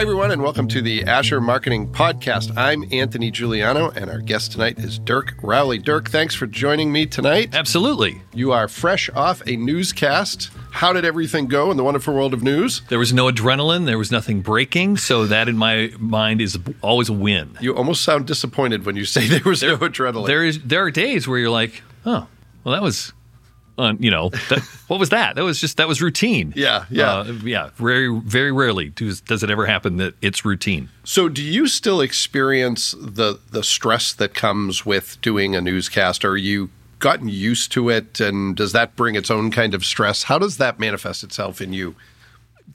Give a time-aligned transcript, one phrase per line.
[0.00, 2.56] Hi, everyone, and welcome to the Asher Marketing Podcast.
[2.56, 5.76] I'm Anthony Giuliano, and our guest tonight is Dirk Rowley.
[5.76, 7.54] Dirk, thanks for joining me tonight.
[7.54, 8.22] Absolutely.
[8.32, 10.48] You are fresh off a newscast.
[10.70, 12.80] How did everything go in the wonderful world of news?
[12.88, 17.10] There was no adrenaline, there was nothing breaking, so that in my mind is always
[17.10, 17.58] a win.
[17.60, 20.28] You almost sound disappointed when you say there was no adrenaline.
[20.28, 22.26] There is there are days where you're like, "Oh,
[22.64, 23.12] well that was
[23.80, 25.36] uh, you know, that, what was that?
[25.36, 26.52] That was just that was routine.
[26.56, 27.70] Yeah, yeah, uh, yeah.
[27.76, 30.88] Very, very rarely does, does it ever happen that it's routine.
[31.04, 36.24] So, do you still experience the the stress that comes with doing a newscast?
[36.24, 40.24] Are you gotten used to it, and does that bring its own kind of stress?
[40.24, 41.96] How does that manifest itself in you?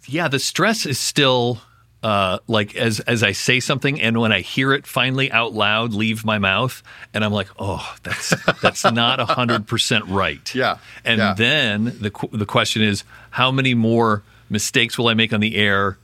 [0.07, 1.61] Yeah, the stress is still
[2.05, 5.91] uh, like as as I say something, and when I hear it finally out loud
[5.91, 6.83] leave my mouth,
[7.15, 8.29] and I'm like, oh, that's
[8.61, 10.53] that's not hundred percent right.
[10.53, 11.33] Yeah, and yeah.
[11.33, 15.97] then the the question is, how many more mistakes will I make on the air?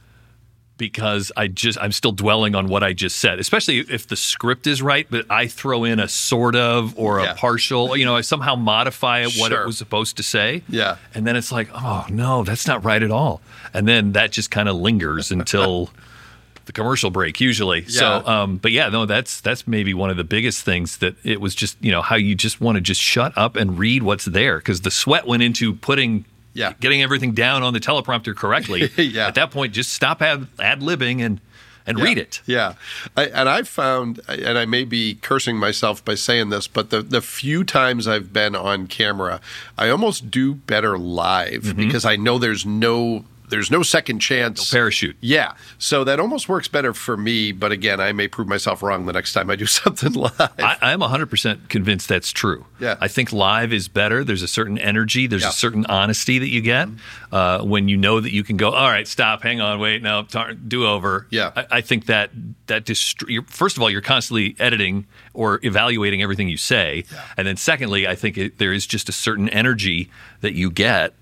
[0.81, 4.65] Because I just I'm still dwelling on what I just said, especially if the script
[4.65, 7.33] is right, but I throw in a sort of or a Yeah.
[7.37, 9.61] partial, you know, I somehow modify what Sure.
[9.61, 10.63] it was supposed to say.
[10.67, 10.95] Yeah.
[11.13, 13.41] And then it's like, oh no, that's not right at all.
[13.75, 15.91] And then that just kind of lingers until
[16.65, 17.85] the commercial break usually.
[17.87, 21.39] So, um, but yeah, no, that's that's maybe one of the biggest things that it
[21.39, 24.25] was just you know how you just want to just shut up and read what's
[24.25, 26.25] there because the sweat went into putting.
[26.53, 26.73] Yeah.
[26.79, 28.89] getting everything down on the teleprompter correctly.
[28.97, 29.27] Yeah.
[29.27, 31.39] At that point, just stop ad, ad libbing and
[31.87, 32.03] and Yeah.
[32.03, 32.41] read it.
[32.45, 32.73] Yeah,
[33.17, 37.01] I, and I've found, and I may be cursing myself by saying this, but the
[37.01, 39.41] the few times I've been on camera,
[39.79, 41.77] I almost do better live Mm-hmm.
[41.77, 44.71] because I know there's no there's no second chance.
[44.71, 45.15] Parachute.
[45.21, 47.51] Yeah, so that almost works better for me.
[47.51, 50.33] But again, I may prove myself wrong the next time I do something live.
[50.39, 52.65] I, I'm 100% convinced that's true.
[52.79, 52.97] Yeah.
[52.99, 54.23] I think live is better.
[54.23, 55.49] There's a certain energy, there's Yeah.
[55.49, 56.89] a certain honesty that you get
[57.31, 60.23] uh, when you know that you can go, all right, stop, hang on, wait, no,
[60.23, 61.27] tar- do over.
[61.29, 61.51] Yeah.
[61.55, 62.31] I, I think that,
[62.67, 67.03] that dist- you're, first of all, you're constantly editing or evaluating everything you say.
[67.11, 67.21] Yeah.
[67.37, 70.09] And then secondly, I think it, there is just a certain energy
[70.41, 71.13] that you get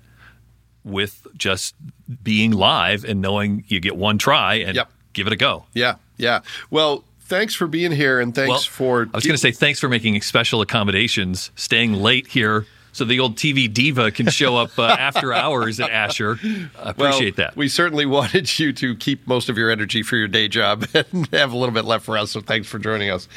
[0.84, 1.74] with just
[2.22, 4.90] being live and knowing you get one try and Yep.
[5.12, 5.66] give it a go.
[5.74, 6.40] yeah, yeah.
[6.70, 9.08] Well, thanks for being here, and thanks Well, for.
[9.12, 13.20] I was going to say thanks for making special accommodations, staying late here so the
[13.20, 16.38] old TV diva can show up uh, after hours at Asher.
[16.42, 17.56] I Well, appreciate that.
[17.56, 21.26] We certainly wanted you to keep most of your energy for your day job and
[21.32, 22.30] have a little bit left for us.
[22.32, 23.28] So thanks for joining us.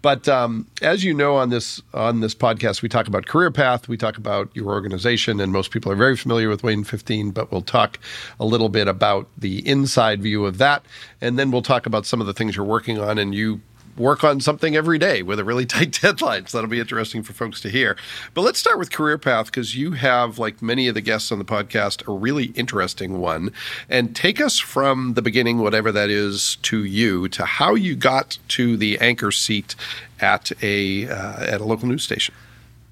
[0.00, 3.88] But um, as you know, on this on this podcast, we talk about career path.
[3.88, 7.30] We talk about your organization, and most people are very familiar with WANE 15.
[7.30, 7.98] But we'll talk
[8.40, 10.84] a little bit about the inside view of that,
[11.20, 13.18] and then we'll talk about some of the things you're working on.
[13.18, 13.60] And you
[13.96, 16.46] work on something every day with a really tight deadline.
[16.46, 17.96] So that'll be interesting for folks to hear.
[18.34, 21.38] But let's start with career path because you have, like many of the guests on
[21.38, 23.52] the podcast, a really interesting one.
[23.88, 28.38] And take us from the beginning, whatever that is, to you, to how you got
[28.48, 29.74] to the anchor seat
[30.20, 32.34] at a uh, at a local news station.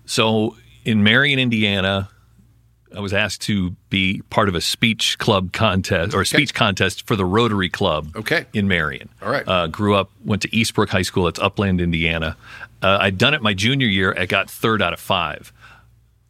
[0.07, 2.09] so in Marion, Indiana,
[2.97, 7.07] I was asked to be part of a speech club contest or a speech contest
[7.07, 8.47] for the Rotary Club Okay.
[8.53, 9.09] in Marion.
[9.23, 9.47] All right.
[9.47, 11.29] Uh, grew up, went to Eastbrook High School.
[11.29, 12.37] It's Upland, Indiana.
[12.83, 14.15] Uh, I'd done it my junior year.
[14.19, 15.53] I got third out of five.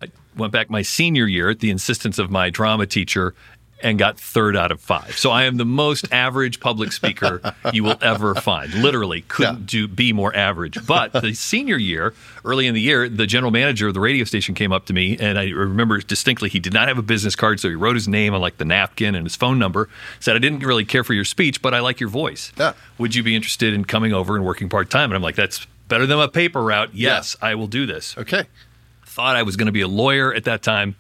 [0.03, 3.35] I went back my senior year at the insistence of my drama teacher
[3.83, 5.17] and got third out of five.
[5.17, 8.73] So I am the most average public speaker you will ever find.
[8.75, 10.79] Literally couldn't do be more average.
[10.87, 12.15] But the senior year,
[12.45, 15.17] early in the year, the general manager of the radio station came up to me
[15.19, 18.09] and I remember distinctly he did not have a business card, so he wrote his
[18.09, 19.89] name on like the napkin and his phone number.
[20.21, 22.53] Said, I didn't really care for your speech, but I like your voice.
[22.59, 22.73] Yeah.
[22.99, 25.11] Would you be interested in coming over and working part time?
[25.11, 26.91] And I'm like, that's better than a paper route.
[26.95, 28.45] Yes, I will do this Okay.
[29.05, 30.95] thought I was going to be a lawyer at that time.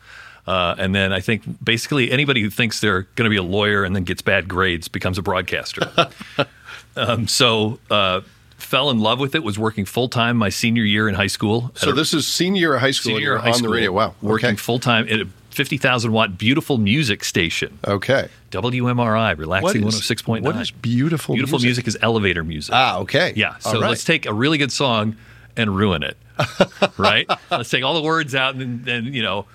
[0.47, 3.84] Uh, and then I think basically anybody who thinks they're going to be a lawyer
[3.84, 5.91] and then gets bad grades becomes a broadcaster.
[6.97, 8.23] um, so uh,
[8.56, 9.43] fell in love with it.
[9.43, 11.73] Was working full time my senior year in high school.
[11.75, 13.11] So this is senior year of high school.
[13.11, 13.93] senior year high on school, the radio.
[13.93, 14.15] Wow.
[14.23, 17.79] working full time at a fifty thousand watt beautiful music station.
[17.87, 18.29] Okay.
[18.50, 20.55] WMRI, relaxing one hundred six point nine.
[20.55, 21.35] What is beautiful?
[21.35, 22.75] Beautiful music is elevator music.
[22.75, 22.99] Ah.
[22.99, 23.32] Okay.
[23.37, 23.59] Yeah.
[23.59, 23.91] So right.
[23.91, 25.17] let's take a really good song
[25.56, 26.17] and ruin it.
[26.99, 27.29] right?
[27.50, 29.47] Let's take all the words out and then, then you know,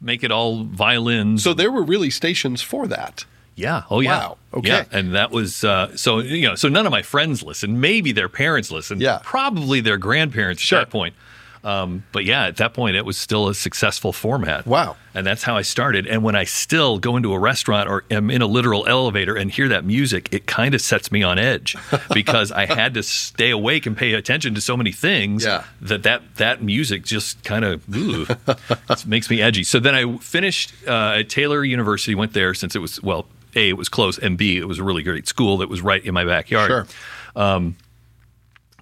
[0.00, 1.42] make it all violins.
[1.42, 3.24] So there were really stations for that.
[3.56, 3.82] yeah.
[3.90, 4.18] Oh yeah.
[4.18, 4.38] Wow.
[4.54, 4.68] Okay.
[4.68, 4.84] Yeah.
[4.90, 7.80] And that was uh, so you know, so none of my friends listened.
[7.80, 9.00] Maybe their parents listened.
[9.02, 9.20] Yeah.
[9.22, 10.78] Probably their grandparents Sure.
[10.80, 11.14] at that point.
[11.62, 14.66] Um, but yeah, at that point, it was still a successful format.
[14.66, 14.96] Wow.
[15.12, 16.06] And that's how I started.
[16.06, 19.50] And when I still go into a restaurant or am in a literal elevator and
[19.50, 21.76] hear that music, it kind of sets me on edge
[22.14, 25.64] because I had to stay awake and pay attention to so many things Yeah.
[25.82, 27.86] that that, that music just kind of
[29.06, 29.64] makes me edgy.
[29.64, 33.70] So then I finished uh, at Taylor University, went there since it was, well, a
[33.70, 36.14] it was close, and b it was a really great school that was right in
[36.14, 36.68] my backyard.
[36.70, 36.86] Sure.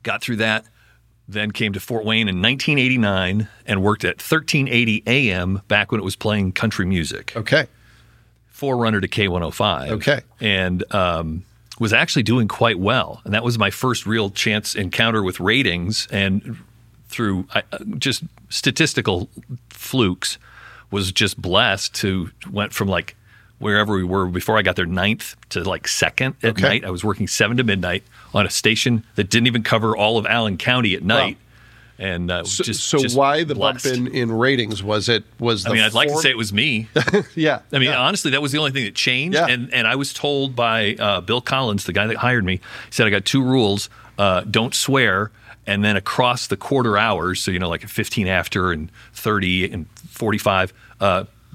[0.05, 0.65] Got through that,
[1.29, 6.05] then came to Fort Wayne in 1989 and worked at 1380 AM back when it
[6.05, 7.33] was playing country music.
[7.37, 7.67] Okay.
[8.49, 9.91] forerunner to K105.
[9.91, 10.21] Okay.
[10.41, 11.45] And um,
[11.79, 13.21] was actually doing quite well.
[13.25, 16.09] And that was my first real chance encounter with ratings.
[16.11, 16.57] And
[17.09, 17.47] through
[17.99, 19.29] just statistical
[19.71, 20.39] flukes,
[20.91, 23.15] was just blessed to went from like
[23.59, 26.63] wherever we were before I got there ninth to like second at Okay.
[26.63, 26.85] night.
[26.85, 30.27] I was working seven to midnight on a station that didn't even cover all of
[30.27, 31.37] Allen County at night.
[32.01, 33.85] And uh, So, just so just why the blessed.
[33.85, 34.85] bump in, in ratings?
[34.85, 36.89] Was it was the I mean, I'd like to say it was me.
[37.35, 37.61] yeah.
[37.73, 37.99] I mean, yeah.
[37.99, 39.35] honestly, that was the only thing that changed.
[39.37, 39.47] Yeah.
[39.49, 42.63] And and I was told by uh, Bill Collins, the guy that hired me, he
[42.93, 45.33] said I got two rules: uh, don't swear,
[45.67, 49.87] and then across the quarter hours, so you know, like 15 after and 30 and
[50.11, 50.73] 45.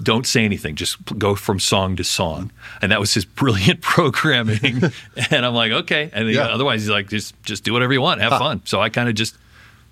[0.02, 0.74] Don't say anything.
[0.74, 2.50] Just go from song to song,
[2.82, 3.80] and that was his brilliant
[4.14, 4.82] programming.
[5.30, 6.10] and I'm like, okay.
[6.12, 6.42] And Yeah.
[6.46, 8.60] otherwise, he's like, just just do whatever you want, have fun.
[8.64, 9.36] So I kind of just,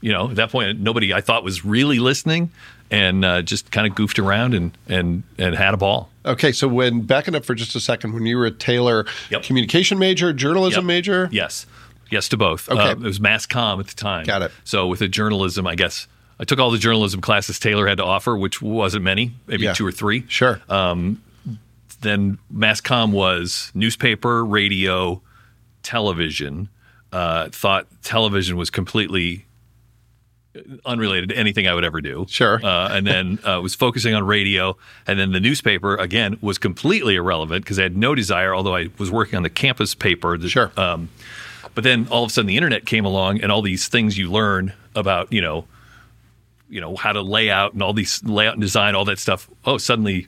[0.01, 2.51] you know, at that point, nobody I thought was really listening,
[2.91, 6.11] and uh, just kind of goofed around and and and had a ball.
[6.27, 9.45] Okay, so when backing up for just a second, when you were a Taylor Yep.
[9.45, 10.87] communication major, journalism Yep.
[10.87, 11.67] major, Yes.
[12.11, 12.69] Yes to both.
[12.69, 12.81] Okay.
[12.81, 14.27] Uh, it was mass comm at the time.
[14.27, 14.51] Got it.
[14.65, 16.07] So with the journalism, I guess
[16.43, 19.75] I took all the journalism classes Taylor had to offer, which wasn't many, maybe Yeah.
[19.75, 20.25] two or three.
[20.29, 20.61] sure,
[22.01, 25.23] Then mass comm was newspaper, radio,
[25.85, 26.69] television.
[27.13, 29.45] Uh, thought television was completely
[30.85, 32.27] unrelated to anything I would ever do.
[32.29, 32.61] Sure.
[32.63, 34.77] Uh, and then uh, was focusing on radio.
[35.07, 38.89] And then the newspaper, again, was completely irrelevant because I had no desire, although I
[38.99, 40.37] was working on the campus paper.
[40.37, 40.73] that- Sure.
[40.77, 41.09] Um,
[41.77, 44.29] but then all of a sudden the internet came along and all these things you
[44.31, 45.67] learn about, you know,
[46.73, 49.49] you know, how to lay out and all these layout and design, all that stuff,
[49.67, 50.27] oh, suddenly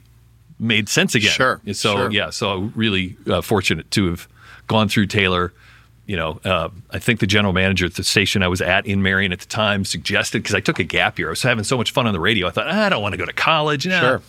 [0.59, 1.31] made sense again.
[1.31, 2.11] Sure, And So, sure.
[2.11, 4.27] yeah, so really uh, fortunate to have
[4.67, 5.51] gone through Taylor.
[6.05, 9.01] You know, uh, I think the general manager at the station I was at in
[9.01, 11.29] Marion at the time suggested because I took a gap year.
[11.29, 12.47] I was having so much fun on the radio.
[12.47, 13.87] I thought "Ah, I don't want to go to college.
[13.87, 13.99] Nah.
[13.99, 14.21] Sure.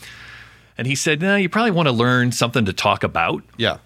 [0.79, 3.77] And he said, "No, you probably want to learn something to talk about." yeah,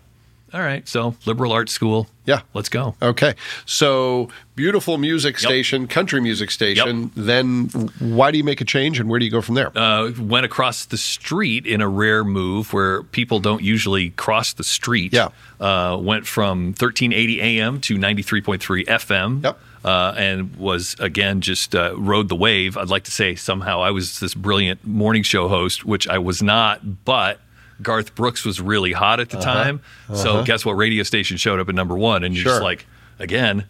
[0.52, 2.08] All right, so liberal arts school.
[2.26, 2.40] Yeah.
[2.54, 2.94] let's go.
[3.02, 3.34] okay.
[3.66, 5.40] So beautiful music Yep.
[5.40, 7.10] station, country music station.
[7.16, 7.68] Then
[7.98, 9.76] why do you make a change, and where do you go from there?
[9.76, 14.62] uh, went across the street in a rare move where people don't usually cross the
[14.64, 15.12] street.
[15.12, 15.28] Yeah.
[15.60, 19.42] Uh, went from 1380 AM to 93.3 FM.
[19.44, 19.58] Yep.
[19.82, 22.76] Uh, and was again just uh, rode the wave.
[22.76, 26.42] I'd like to say somehow I was this brilliant morning show host, which I was
[26.42, 27.40] not, but
[27.82, 29.80] Garth Brooks was really hot at the time.
[30.14, 32.24] So guess what radio station showed up at number one?
[32.24, 32.52] And you're Sure.
[32.52, 32.86] just like,
[33.18, 33.64] again,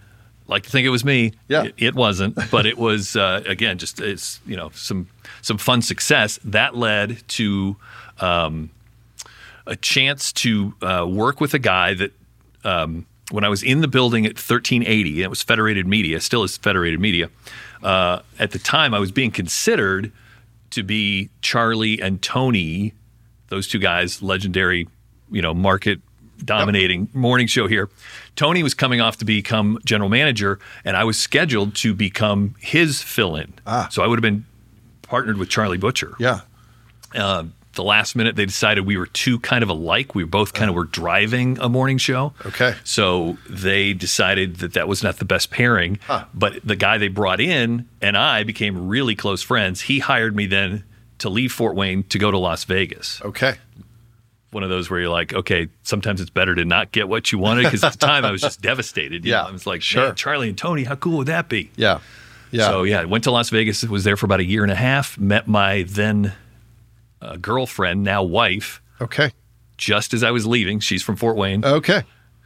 [0.47, 1.33] like to think it was me.
[1.49, 1.65] Yeah.
[1.65, 5.07] It, it wasn't, but it was uh, again just it's you know some
[5.43, 7.77] some fun success that led to
[8.19, 8.71] um,
[9.67, 12.13] a chance to uh, work with a guy that
[12.65, 16.57] um, when I was in the building at 1380, it was Federated Media, still is
[16.57, 17.31] Federated Media.
[17.83, 20.11] Uh, at the time, I was being considered
[20.71, 22.93] to be Charlie and Tony,
[23.51, 24.89] those two guys, legendary,
[25.31, 26.01] you know, market
[26.43, 27.91] dominating morning show here.
[28.35, 33.03] Tony was coming off to become general manager, and I was scheduled to become his
[33.03, 33.53] fill in.
[33.67, 33.89] Ah.
[33.91, 34.47] So I would have been
[35.03, 36.41] partnered with Charlie Butcher yeah,
[37.15, 37.45] uh,
[37.75, 40.15] the last minute they decided we were too kind of alike.
[40.15, 42.33] We both kind of were driving a morning show.
[42.47, 42.75] Okay.
[42.85, 45.99] So they decided that that was not the best pairing.
[46.35, 49.83] But the guy they brought in and I became really close friends.
[49.83, 50.85] He hired me then
[51.21, 53.21] to leave Fort Wayne to go to Las Vegas.
[53.23, 53.55] okay,
[54.51, 57.39] One of those where you're like, okay, sometimes it's better to not get what you
[57.39, 59.25] wanted because at the time I was just devastated.
[59.25, 59.49] You Yeah, know?
[59.49, 60.13] I was like, sure.
[60.15, 61.71] Charlie and Tony, how cool would that be?
[61.77, 62.01] yeah,
[62.51, 62.67] yeah.
[62.67, 63.85] So yeah, went to Las Vegas.
[63.85, 65.17] Was there for about a year and a half.
[65.19, 66.33] Met my then
[67.23, 69.31] uh, girlfriend, now wife, okay,
[69.77, 70.81] just as I was leaving.
[70.81, 72.03] She's from Fort Wayne, okay,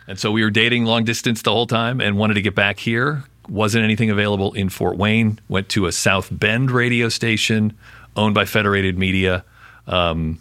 [0.06, 2.80] and so we were dating long distance the whole time, and wanted to get back
[2.80, 3.24] here.
[3.48, 5.38] Wasn't anything available in Fort Wayne.
[5.48, 7.76] Went to a South Bend radio station
[8.16, 9.44] owned by Federated Media.
[9.86, 10.40] Um,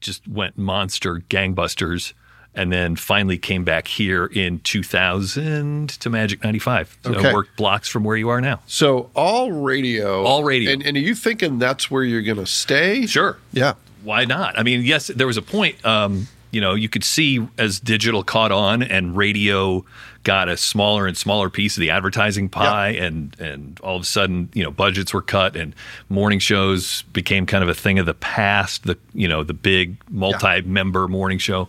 [0.00, 2.12] just went monster gangbusters.
[2.54, 6.98] And then finally came back here in 2000 to Magic 95.
[7.02, 7.32] So Okay.
[7.32, 8.60] worked blocks from where you are now.
[8.66, 10.70] So all radio, All radio.
[10.70, 13.06] and, and are you thinking that's where you're going to stay?
[13.06, 13.38] Sure.
[13.52, 14.58] Yeah, why not?
[14.58, 15.82] I mean, yes, there was a point.
[15.86, 19.82] Um, you know, you could see as digital caught on and radio
[20.24, 24.06] got a smaller and smaller piece of the advertising pie, and and all of a
[24.06, 25.74] sudden, you know, budgets were cut, and
[26.08, 28.84] morning shows became kind of a thing of the past.
[28.84, 31.68] The you know the big multi-member morning show.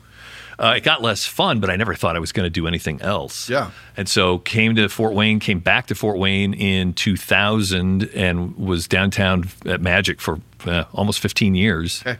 [0.60, 3.02] Uh, it got less fun, but I never thought I was going to do anything
[3.02, 3.50] else.
[3.50, 3.72] Yeah.
[3.98, 8.88] And so came to Fort Wayne, came back to Fort Wayne in 2000 and was
[8.88, 12.04] downtown at Magic for uh, almost 15 years.
[12.06, 12.20] Okay.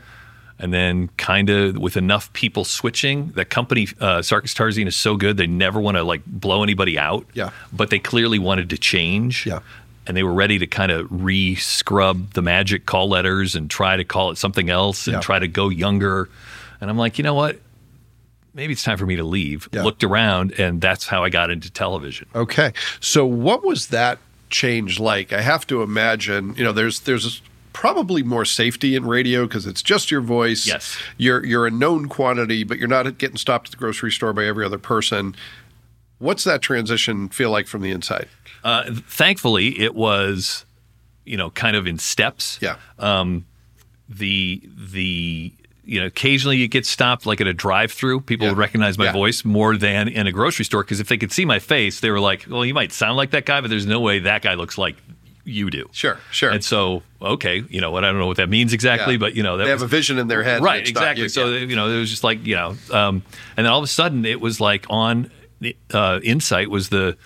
[0.64, 5.18] And then, kind of with enough people switching, that company uh, Sarkes Tarzian is so
[5.18, 7.26] good they never want to like blow anybody out.
[7.34, 7.50] Yeah.
[7.74, 9.46] But they clearly wanted to change.
[9.46, 9.60] Yeah.
[10.08, 13.98] And they were ready to kind of re scrub the magic call letters and try
[13.98, 15.20] to call it something else and Yeah.
[15.20, 16.30] try to go younger.
[16.80, 17.60] And I'm like, you know what?
[18.54, 19.68] Maybe it's time for me to leave.
[19.74, 19.84] Yeah.
[19.84, 22.28] Looked around, and that's how I got into television.
[22.34, 22.72] Okay.
[23.02, 25.34] So what was that change like?
[25.34, 27.42] I have to imagine, you know, there's there's
[27.74, 30.66] probably more safety in radio because it's just your voice.
[30.66, 30.98] Yes.
[31.18, 34.46] You're you're a known quantity, but you're not getting stopped at the grocery store by
[34.46, 35.36] every other person.
[36.20, 38.30] What's that transition feel like from the inside?
[38.64, 40.66] Uh, thankfully, it was,
[41.26, 42.58] you know, kind of in steps.
[42.62, 42.78] Yeah.
[44.10, 45.52] the the
[45.86, 48.52] you know occasionally you get stopped like at a drive-through people Yeah.
[48.52, 49.12] would recognize my Yeah.
[49.14, 52.10] voice more than in a grocery store because if they could see my face they
[52.12, 54.54] were like well you might sound like that guy but there's no way that guy
[54.56, 54.96] looks like
[55.46, 56.50] you do Sure, sure.
[56.52, 59.20] and so okay you know what i don't know what that means exactly Yeah.
[59.20, 60.62] but you know that they was, have a vision in their head.
[60.64, 61.30] right exactly you.
[61.30, 61.60] so Yeah.
[61.66, 63.24] you know it was just like you know um,
[63.58, 65.30] and then all of a sudden it was like on
[65.94, 67.18] uh, insight was the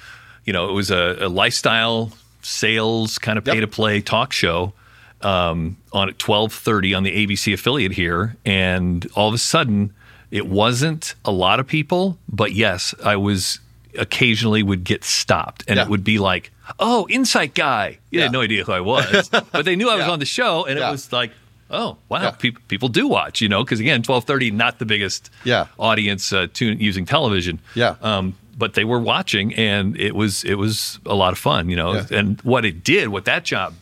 [0.45, 4.73] you know it was a, a lifestyle sales kind of pay to play talk show
[5.21, 9.93] um, on at 12:30 on the ABC affiliate here and all of a sudden
[10.31, 13.59] it wasn't a lot of people but yes I was
[13.97, 15.83] occasionally would get stopped and Yeah.
[15.83, 18.23] it would be like oh insight guy you Yeah.
[18.25, 20.11] had no idea who I was but they knew I was Yeah.
[20.11, 20.89] on the show and Yeah.
[20.89, 21.31] it was like
[21.69, 22.31] oh wow Yeah.
[22.31, 25.67] people people do watch you know because again 12:30 not the biggest Yeah.
[25.77, 27.95] audience uh, tune, using television Yeah.
[28.01, 31.75] um, but they were watching and it was it was a lot of fun you
[31.75, 32.05] know Yeah.
[32.19, 33.73] and what it did what that job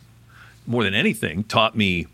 [0.66, 2.06] more than anything taught me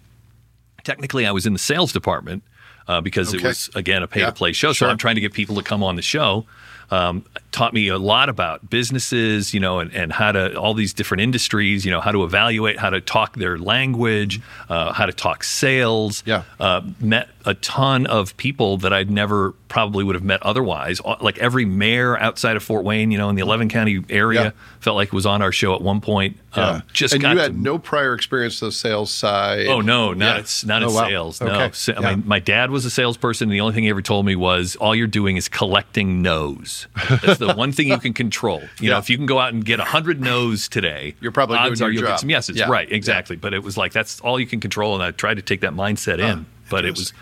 [0.85, 2.43] technically i was in the sales department
[2.89, 4.87] uh, because it was again a pay to play show sure.
[4.89, 6.45] so i'm trying to get people to come on the show
[6.91, 10.93] um, taught me a lot about businesses you know and, and how to all these
[10.95, 15.13] different industries you know how to evaluate how to talk their language uh, how to
[15.13, 16.43] talk sales Yeah.
[16.59, 21.01] uh, met a ton of people that I'd never probably would have met otherwise.
[21.05, 24.43] Uh, Like every mayor outside of Fort Wayne, you know, in the 11 county area,
[24.45, 24.51] Yeah.
[24.79, 26.37] felt like was on our show at one point.
[26.55, 29.67] Um, just and got you to had no prior experience to the sales side.
[29.67, 30.41] Oh no, not Yeah.
[30.41, 31.09] it's not Oh, in wow.
[31.09, 31.41] sales.
[31.41, 31.71] No, Okay.
[31.73, 32.01] Sa- Yeah.
[32.01, 33.47] my, my dad was a salesperson.
[33.47, 36.87] And the only thing he ever told me was, all you're doing is collecting no's.
[37.09, 38.63] That's the one thing you can control.
[38.81, 41.83] You know, if you can go out and get hundred no's today, You're probably odds
[41.83, 42.13] are you'll job.
[42.13, 42.57] get some yeses.
[42.57, 42.71] Yeah.
[42.71, 43.37] Right, exactly.
[43.37, 45.73] But it was like that's all you can control, and I tried to take that
[45.73, 46.47] mindset in.
[46.71, 47.13] But it was,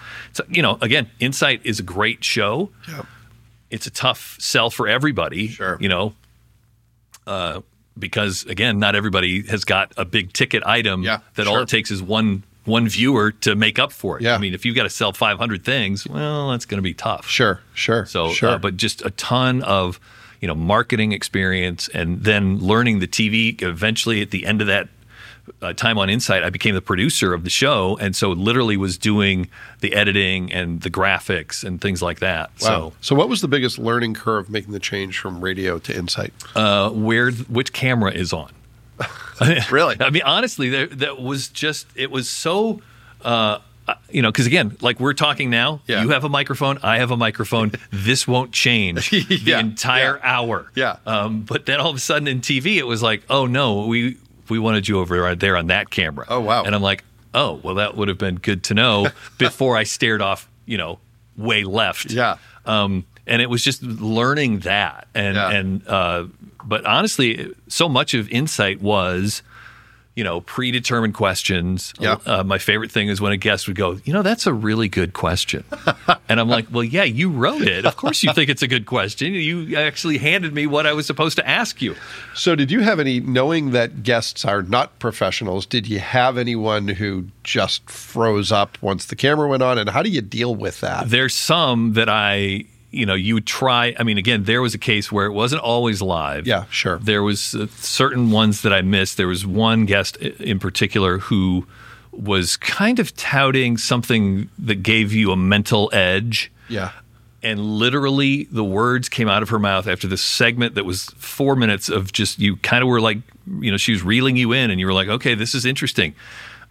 [0.49, 2.71] you know, again, Insight is a great show.
[2.89, 3.03] Yeah.
[3.71, 5.49] It's a tough sell for everybody.
[5.49, 5.77] Sure.
[5.81, 6.15] You know,
[7.27, 7.61] uh,
[7.99, 11.91] because again, not everybody has got a big ticket item Yeah, that all it takes
[11.91, 14.23] is one one viewer to make up for it.
[14.23, 14.35] Yeah.
[14.35, 17.29] I mean, if you've got to sell 500 things, well, that's going to be tough.
[17.29, 18.07] Sure, sure.
[18.07, 18.51] So, sure.
[18.51, 20.01] uh, but just a ton of,
[20.41, 23.61] you know, marketing experience, and then learning the TV.
[23.61, 24.89] Eventually, at the end of that
[25.63, 28.97] uh, time on Insight, I became the producer of the show, and so literally was
[28.97, 29.49] doing
[29.81, 32.51] the editing and the graphics and things like that.
[32.63, 32.93] Wow.
[33.01, 36.33] So, what was the biggest learning curve making the change from radio to Insight?
[36.55, 38.51] Uh, where which camera is on?
[39.71, 39.97] Really?
[40.01, 42.81] I mean, honestly, there, that was just it was so.
[43.23, 43.59] Uh,
[44.11, 46.03] you know, because again, like we're talking now, Yeah.
[46.03, 47.73] you have a microphone, I have a microphone.
[47.91, 50.39] this won't change the Yeah, entire yeah.
[50.41, 50.71] hour.
[50.77, 50.97] Yeah.
[51.07, 54.17] Um, but then all of a sudden in TV, it was like, oh no, we
[54.49, 56.25] we wanted you over right there on that camera.
[56.29, 56.63] Oh, wow.
[56.65, 57.03] And I'm like,
[57.35, 60.99] oh well, that would have been good to know before I stared off, you know,
[61.37, 62.13] way left.
[62.13, 62.37] Yeah.
[62.67, 66.25] Um, and it was just learning that, and and uh,
[66.65, 69.43] but honestly, so much of Insight was,
[70.17, 71.95] you know, predetermined questions.
[71.99, 72.19] Yeah.
[72.27, 74.89] Uh, my favorite thing is when a guest would go, you know, that's a really
[74.89, 75.65] good question,
[76.29, 77.87] and I'm like, well, yeah, you wrote it.
[77.87, 79.33] Of course, you think it's a good question.
[79.33, 81.95] You actually handed me what I was supposed to ask you.
[82.35, 86.89] So, did you have any, knowing that guests are not professionals, did you have anyone
[86.89, 89.79] who just froze up once the camera went on?
[89.79, 91.09] And how do you deal with that?
[91.09, 93.95] There's some that I, you know, you would try.
[93.99, 96.47] I mean, again, there was a case where it wasn't always live.
[96.47, 96.99] Yeah, sure.
[96.99, 99.17] There was uh, certain ones that I missed.
[99.17, 101.67] There was one guest in particular who
[102.13, 106.51] was kind of touting something that gave you a mental edge.
[106.69, 106.93] Yeah.
[107.43, 111.57] And literally, the words came out of her mouth after this segment that was four
[111.57, 113.19] minutes of just you kind of were like,
[113.61, 116.15] you know, she was reeling you in, and you were like, okay, this is interesting.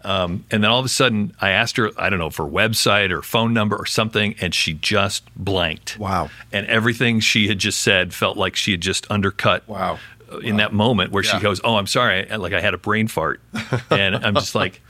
[0.03, 3.11] Um, and then all of a sudden, I asked her, I don't know, for website
[3.11, 5.99] or phone number or something, and she just blanked.
[5.99, 6.29] Wow.
[6.53, 9.67] And everything she had just said felt like she had just undercut.
[9.67, 9.99] Wow.
[10.31, 11.31] uh, In that moment where Yeah.
[11.37, 13.41] she goes, "Oh, I'm sorry," like I had a brain fart,
[13.89, 14.81] and I'm just like,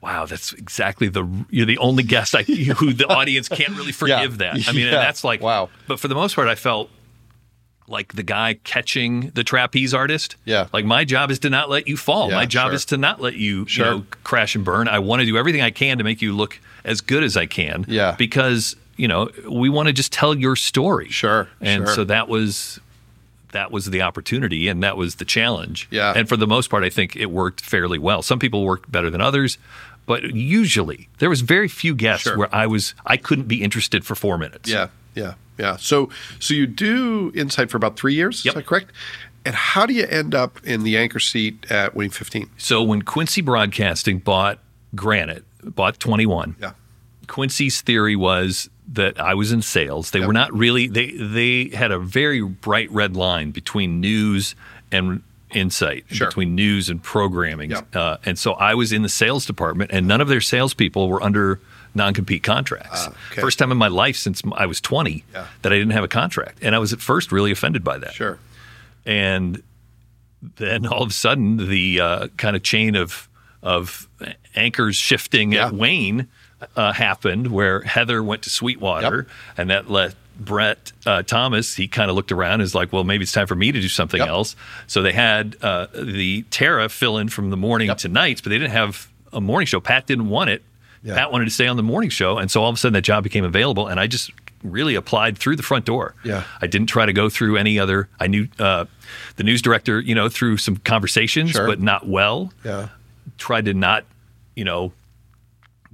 [0.00, 4.38] "Wow, that's exactly the you're the only guest I who the audience can't really forgive
[4.38, 4.92] that." I mean, Yeah.
[4.92, 5.70] and that's like, Wow.
[5.88, 6.90] But for the most part, I felt
[7.86, 10.36] like the guy catching the trapeze artist.
[10.44, 10.68] Yeah.
[10.72, 12.30] Like my job is to not let you fall.
[12.30, 12.74] Yeah, my job sure.
[12.74, 13.84] is to not let you, Sure.
[13.86, 14.88] you know, crash and burn.
[14.88, 17.46] I want to do everything I can to make you look as good as I
[17.46, 17.84] can.
[17.88, 18.14] Yeah.
[18.18, 21.08] Because, you know, we want to just tell your story.
[21.10, 21.94] Sure, And sure.
[21.94, 22.80] so that was
[23.52, 25.86] that was the opportunity and that was the challenge.
[25.90, 26.12] Yeah.
[26.16, 28.20] And for the most part I think it worked fairly well.
[28.22, 29.58] Some people worked better than others,
[30.06, 34.14] but usually there was very few guests where I was I couldn't be interested for
[34.16, 34.68] 4 minutes.
[34.68, 35.76] Yeah, yeah, yeah.
[35.76, 36.08] So,
[36.40, 38.44] so you do Insight for about three years.
[38.44, 38.52] Yep.
[38.52, 38.90] Is that correct?
[39.46, 42.48] And how do you end up in the anchor seat at WANE 15?
[42.56, 44.58] So when Quincy Broadcasting bought
[44.94, 46.72] Granite, bought 21, Yeah.
[47.26, 50.10] Quincy's theory was that I was in sales.
[50.10, 50.26] They Yep.
[50.26, 54.54] were not really they they had a very bright red line between news
[54.92, 56.26] and insight, Sure.
[56.28, 57.70] between news and programming.
[57.70, 57.96] Yep.
[57.96, 61.22] Uh, and so I was in the sales department, and none of their salespeople were
[61.22, 61.60] under
[61.94, 63.06] non-compete contracts.
[63.08, 63.40] Ah, okay.
[63.40, 65.46] First time in my life since I was 20 Yeah.
[65.62, 68.14] that I didn't have a contract, and I was at first really offended by that
[68.14, 68.38] Sure.
[69.06, 69.62] and
[70.56, 73.28] then all of a sudden the uh, kind of chain of
[73.62, 74.08] of
[74.54, 75.68] anchors shifting Yeah.
[75.68, 76.28] at WANE
[76.76, 79.26] uh, happened, where Heather went to Sweetwater, Yep.
[79.56, 81.74] and that let Brett uh, Thomas.
[81.76, 83.80] He kind of looked around, and is like, well, maybe it's time for me to
[83.80, 84.28] do something Yep.
[84.28, 84.56] else.
[84.86, 87.98] So they had uh, the Terra fill in from the morning Yep.
[87.98, 89.80] to nights, but they didn't have a morning show.
[89.80, 90.62] Pat didn't want it.
[91.04, 91.14] Yeah.
[91.14, 93.02] Pat wanted to stay on the morning show, and so all of a sudden that
[93.02, 94.30] job became available, and I just
[94.62, 96.14] really applied through the front door.
[96.24, 96.44] Yeah.
[96.62, 98.08] I didn't try to go through any other.
[98.18, 98.86] I knew uh,
[99.36, 101.66] the news director, you know, through some conversations, Sure.
[101.66, 102.50] but not well.
[102.64, 102.88] Yeah.
[103.36, 104.04] Tried to not,
[104.56, 104.92] you know,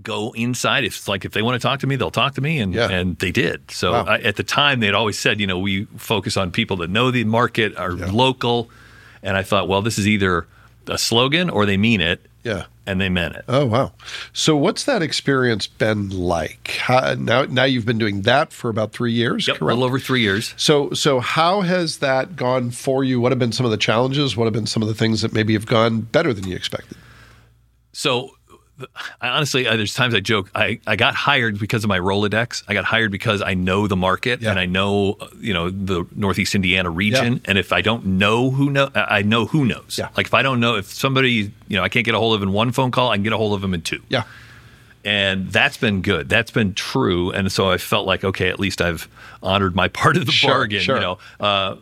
[0.03, 0.85] go inside.
[0.85, 2.89] If like if they want to talk to me, they'll talk to me, and Yeah.
[2.89, 3.71] and they did.
[3.71, 4.05] So Wow.
[4.05, 7.11] I, at the time, they'd always said, you know, we focus on people that know
[7.11, 8.11] the market, are Yeah.
[8.13, 8.71] local,
[9.23, 10.47] and I thought, well, this is either
[10.87, 12.65] a slogan or they mean it, Yeah.
[12.91, 13.45] And they meant it.
[13.49, 13.93] Oh wow!
[14.33, 16.73] So what's that experience been like?
[16.81, 20.01] How, now, now you've been doing that for about three years, Yep, a little over
[20.01, 20.55] three years.
[20.57, 23.21] So, so how has that gone for you?
[23.21, 24.37] What have been some of the challenges?
[24.37, 26.99] What have been some of the things that maybe have gone better than you expected?
[27.93, 28.37] So,
[29.21, 30.51] I honestly, there's times I joke.
[30.55, 32.63] I, I got hired because of my Rolodex.
[32.69, 34.51] I got hired because I know the market Yeah.
[34.51, 37.35] and I know uh, you know the Northeast Indiana region.
[37.35, 37.41] Yeah.
[37.47, 39.97] And if I don't know who know, I I know who knows.
[39.99, 40.09] Yeah.
[40.17, 42.43] Like if I don't know if somebody you know I can't get a hold of
[42.43, 44.01] in one phone call, I can get a hold of them in two.
[44.09, 44.25] Yeah,
[45.05, 46.29] And that's been good.
[46.29, 47.31] That's been true.
[47.31, 49.09] And so I felt like okay, at least I've
[49.43, 50.81] honored my part of the Sure, bargain.
[50.81, 50.97] sure.
[50.97, 51.19] You know.
[51.39, 51.77] Uh,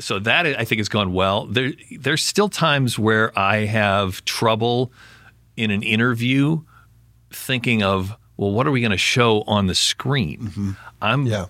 [0.00, 1.46] so that I think has gone well.
[1.46, 4.90] There, there's still times where I have trouble
[5.56, 6.62] in an interview
[7.30, 10.76] thinking of, well, what are we going to show on the screen?
[11.00, 11.32] I'm Mm-hmm.
[11.32, 11.46] yeah,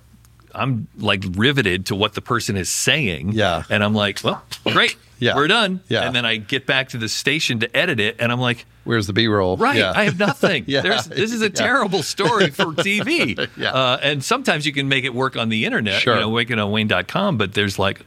[0.54, 3.32] I'm like riveted to what the person is saying.
[3.32, 3.62] Yeah.
[3.70, 4.96] And I'm like, well, great.
[5.18, 5.36] Yeah.
[5.36, 5.80] We're done.
[5.88, 6.02] Yeah.
[6.04, 9.06] And then I get back to the station to edit it and I'm like, where's
[9.06, 9.56] the B roll?
[9.56, 9.76] Right.
[9.76, 9.92] Yeah.
[9.94, 10.64] I have nothing.
[10.66, 10.80] Yeah.
[10.82, 11.50] There's, this is a Yeah.
[11.50, 13.48] terrible story for TV.
[13.56, 13.70] Yeah.
[13.72, 16.16] Uh, and sometimes you can make it work on the internet, Sure.
[16.16, 18.00] you know, making on WANE.com, but there's like,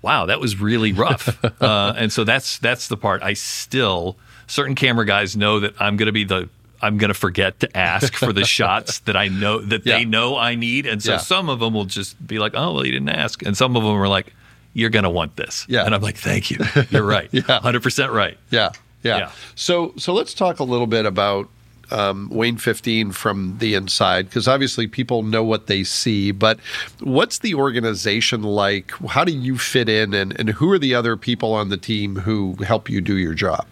[0.00, 1.38] wow, that was really rough.
[1.62, 5.96] uh, and so that's that's the part I still certain camera guys know that I'm
[5.96, 6.48] going to be the
[6.84, 9.98] I'm going to forget to ask for the shots that I know that Yeah.
[9.98, 11.18] they know I need, and so Yeah.
[11.18, 13.84] some of them will just be like, "Oh, well, you didn't ask," and some of
[13.84, 14.34] them are like,
[14.74, 15.84] "You're going to want this," Yeah.
[15.84, 16.58] and I'm like, "Thank you,
[16.90, 17.60] you're right, Yeah.
[17.60, 18.70] hundred percent right." Yeah,
[19.04, 19.18] yeah.
[19.18, 19.30] Yeah.
[19.54, 21.48] So, so let's talk a little bit about
[21.92, 26.30] um, WANE 15 from the inside, because obviously people know what they see.
[26.32, 26.58] But
[27.00, 28.90] what's the organization like?
[29.08, 32.16] How do you fit in, and, and who are the other people on the team
[32.16, 33.66] who help you do your job?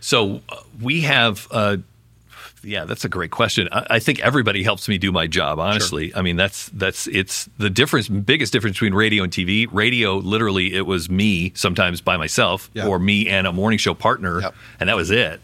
[0.00, 1.76] So uh, we have, uh,
[2.62, 3.68] yeah, that's a great question.
[3.72, 5.58] I, I think everybody helps me do my job.
[5.58, 9.66] Honestly, I mean that's that's it's the difference, biggest difference between radio and TV.
[9.70, 12.86] Radio, literally, it was me sometimes by myself, Yeah.
[12.86, 14.54] or me and a morning show partner, Yep.
[14.80, 15.40] and that was it.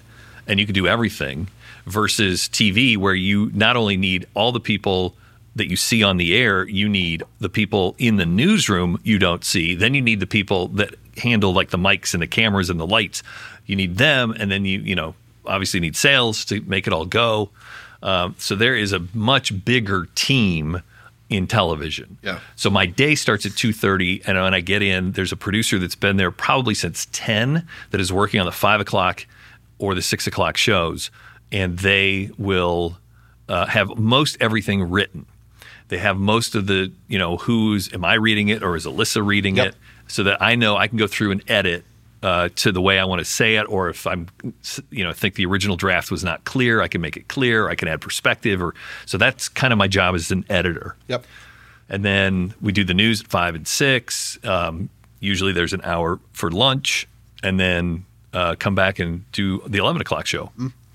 [0.47, 1.49] And you could do everything.
[1.87, 5.15] Versus TV, where you not only need all the people
[5.55, 9.45] that you see on the air, you need the people in the newsroom you don't
[9.45, 9.77] see.
[9.77, 12.87] Then you need the people that handle like the mics and the cameras and the
[12.89, 13.23] lights.
[13.67, 17.05] You need them, and then you you know obviously need sales to make it all
[17.05, 17.51] go.
[18.03, 20.83] Um, so there is a much bigger team
[21.29, 22.19] in television.
[22.23, 22.41] Yeah.
[22.55, 25.79] So my day starts at two thirty, and when I get in, there's a producer
[25.79, 29.27] that's been there probably since ten that is working on the five o'clock
[29.79, 31.11] or the six o'clock shows,
[31.51, 32.99] and they will
[33.49, 35.27] uh, have most everything written.
[35.89, 39.25] They have most of the, you know, who's am I reading it or is Alyssa
[39.25, 39.67] reading Yep.
[39.69, 39.75] it,
[40.09, 41.85] so that I know I can go through and edit
[42.23, 44.29] uh, to the way I want to say it, or if I'm,
[44.91, 47.69] you know, think the original draft was not clear, I can make it clear.
[47.69, 48.75] I can add perspective, or
[49.05, 50.97] so that's kind of my job as an editor.
[51.09, 51.25] Yep.
[51.89, 54.39] And then we do the news at five and six.
[54.45, 54.89] Um,
[55.21, 57.07] usually there's an hour for lunch,
[57.43, 60.51] and then uh, come back and do the eleven o'clock show.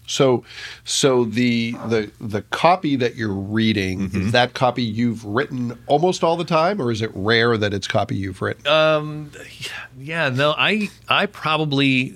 [0.08, 0.44] So,
[0.84, 4.22] so the the the copy that you're reading Mm-hmm.
[4.28, 7.88] is that copy you've written almost all the time, or is it rare that it's
[7.88, 8.68] copy you've written?
[8.68, 9.26] Uh,
[9.98, 12.16] Yeah, no, I I probably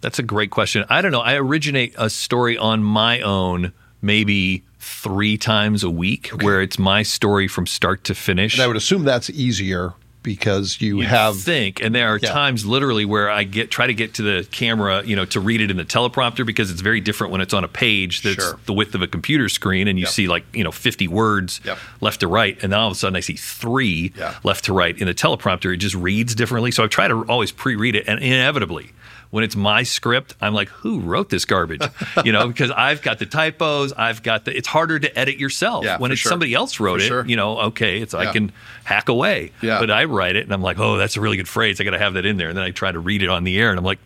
[0.00, 0.84] that's a great question.
[0.88, 1.20] I don't know.
[1.20, 7.04] I originate a story on my own maybe three times a week, where it's my
[7.04, 8.54] story from start to finish.
[8.54, 12.30] and I would assume that's easier because you You'd have think, and there are Yeah.
[12.30, 15.60] times literally where I get try to get to the camera, you know, to read
[15.60, 18.58] it in the teleprompter because it's very different when it's on a page that's Sure.
[18.66, 21.78] the width of a computer screen, and you see like you know fifty words Yep.
[22.00, 24.34] left to right, and then all of a sudden I see three Yeah.
[24.44, 25.74] left to right in the teleprompter.
[25.74, 28.90] It just reads differently, so I try to always pre-read it, and inevitably.
[29.32, 31.82] When it's my script, I'm like, "Who wrote this garbage?"
[32.24, 34.54] You know, because I've got the typos, I've got the.
[34.56, 36.28] It's harder to edit yourself Yeah, when it's sure.
[36.30, 37.08] somebody else wrote For it.
[37.08, 37.26] sure.
[37.26, 38.52] You know, okay, it's I can
[38.84, 39.52] hack away.
[39.62, 39.80] Yeah.
[39.80, 41.80] But I write it and I'm like, oh, that's a really good phrase.
[41.80, 42.50] I got to have that in there.
[42.50, 43.98] And then I try to read it on the air and I'm like,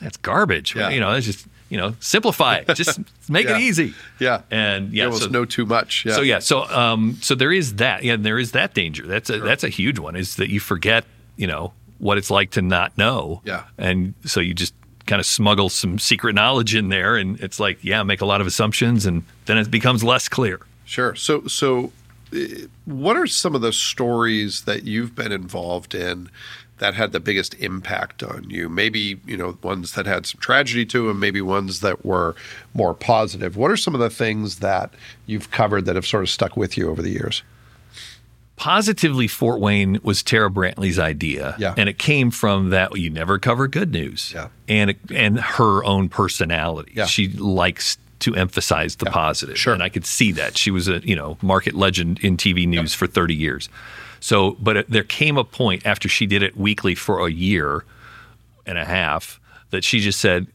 [0.00, 0.74] that's garbage.
[0.74, 0.88] Yeah.
[0.88, 2.74] You know, it's just, you know, simplify it.
[2.74, 3.56] Just make Yeah.
[3.56, 3.92] it easy.
[4.18, 4.40] Yeah.
[4.50, 5.10] And yeah.
[5.10, 6.06] So, know too much.
[6.06, 6.14] Yeah.
[6.14, 6.38] so yeah.
[6.38, 8.04] So, um, so there is that.
[8.04, 8.14] Yeah.
[8.14, 9.06] And there is that danger.
[9.06, 11.04] That's a, that's a huge one is that you forget,
[11.36, 13.40] you know, what it's like to not know.
[13.44, 13.62] Yeah.
[13.78, 14.74] And so you just
[15.06, 18.40] kind of smuggle some secret knowledge in there and it's like, yeah, make a lot
[18.40, 20.60] of assumptions and then it becomes less clear.
[20.84, 21.14] Sure.
[21.14, 21.92] So, so
[22.34, 22.38] uh,
[22.86, 26.28] what are some of the stories that you've been involved in
[26.78, 28.68] that had the biggest impact on you?
[28.68, 32.34] Maybe you know ones that had some tragedy to them, maybe ones that were
[32.74, 33.56] more positive.
[33.56, 34.92] What are some of the things that
[35.26, 37.44] you've covered that have sort of stuck with you over the years?
[38.56, 41.74] Positively Fort Wayne was Terra Brantley's idea, Yeah.
[41.76, 44.48] and it came from that you never cover good news, Yeah.
[44.68, 46.92] and it, and her own personality.
[46.94, 47.06] Yeah.
[47.06, 49.74] She likes to emphasize the positive, Sure.
[49.74, 52.94] and I could see that she was a you know market legend in TV news
[52.94, 53.68] for thirty years.
[54.20, 57.84] So, but it, there came a point after she did it weekly for a year
[58.64, 60.46] and a half that she just said,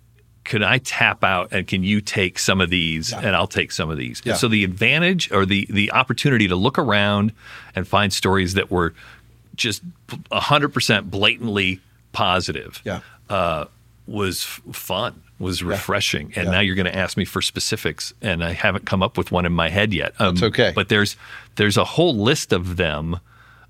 [0.47, 3.89] "Can I tap out and can you take some of these and I'll take some
[3.91, 4.33] of these?" Yeah.
[4.33, 7.33] So the advantage or the the opportunity to look around
[7.75, 8.93] and find stories that were
[9.55, 9.81] just
[10.31, 11.79] hundred percent blatantly
[12.13, 13.01] positive Yeah.
[13.29, 13.65] uh,
[14.07, 16.31] was f- fun, was refreshing.
[16.36, 16.51] And Yeah.
[16.51, 19.45] now you're going to ask me for specifics, and I haven't come up with one
[19.45, 20.13] in my head yet.
[20.19, 20.71] Um, That's okay.
[20.73, 21.15] But there's
[21.55, 23.19] there's a whole list of them,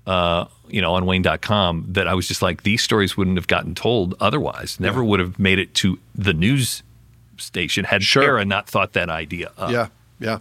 [0.08, 3.74] uh, you know, on WANE.com that I was just like, these stories wouldn't have gotten
[3.74, 4.80] told otherwise.
[4.80, 6.82] Never would have made it to the news
[7.36, 8.22] station had Sure.
[8.22, 9.70] Terra not thought that idea up.
[9.70, 10.38] Yeah, yeah.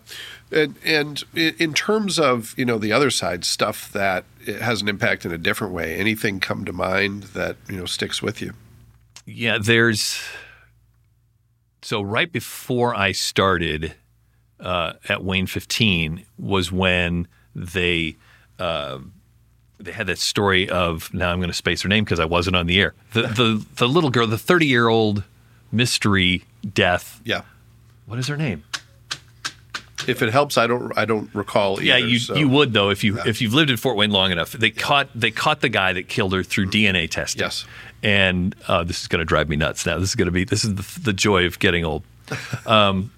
[0.52, 5.26] And and in terms of you know the other side stuff that has an impact
[5.26, 5.98] in a different way.
[5.98, 8.54] Anything come to mind that you know sticks with you?
[9.26, 10.22] Yeah, there's
[11.82, 13.96] so right before I started
[14.62, 18.16] uh, at WANE 15 was when they
[18.60, 19.00] uh,
[19.80, 22.56] they had that story of now I'm going to space her name because I wasn't
[22.56, 22.94] on the air.
[23.14, 25.24] The the the little girl, the 30 year old
[25.72, 27.22] mystery death.
[27.24, 27.42] Yeah.
[28.06, 28.64] What is her name?
[30.08, 31.74] If it helps, I don't I don't recall.
[31.82, 34.12] Either, Yeah, you so- you would though if you if you've lived in Fort Wayne
[34.12, 34.52] long enough.
[34.54, 37.42] They caught they caught the guy that killed her through DNA testing.
[37.42, 37.66] Yes.
[38.04, 39.86] and uh, this is going to drive me nuts.
[39.86, 42.04] Now this is going to be this is the, the joy of getting old.
[42.66, 43.12] Um,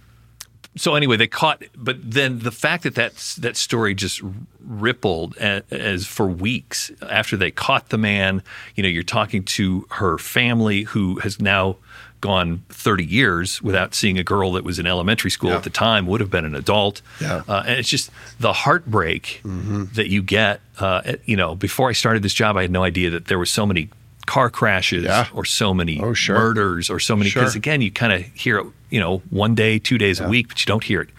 [0.78, 4.22] so anyway, they caught, but then the fact that that that story just
[4.62, 8.44] rippled as, as for weeks after they caught the man.
[8.76, 11.78] You know, you're talking to her family who has now
[12.22, 15.56] gone 30 years without seeing a girl that was in elementary school Yeah.
[15.58, 17.44] at the time would have been an adult Yeah.
[17.48, 21.94] uh, and it's just the heartbreak that you get uh, at- you know before i
[21.94, 23.88] started this job i had no idea that there were so many
[24.26, 25.28] car crashes Yeah.
[25.34, 26.38] or so many Oh, sure.
[26.38, 27.58] murders or so many because Sure.
[27.58, 30.60] again you kind of hear it you know one day two days a week but
[30.60, 31.10] you don't hear it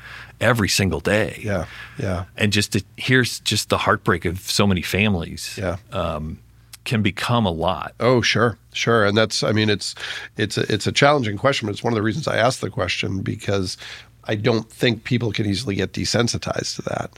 [0.40, 1.40] every single day.
[1.42, 1.66] Yeah,
[1.98, 5.76] yeah, and just to hear just the heartbreak of so many families yeah.
[5.92, 6.38] Um,
[6.84, 7.94] can become a lot.
[8.00, 9.42] Oh, sure, sure, and that's.
[9.42, 9.94] I mean, it's
[10.36, 12.70] it's a, it's a challenging question, but it's one of the reasons I asked the
[12.70, 13.76] question because
[14.24, 17.10] I don't think people can easily get desensitized to that.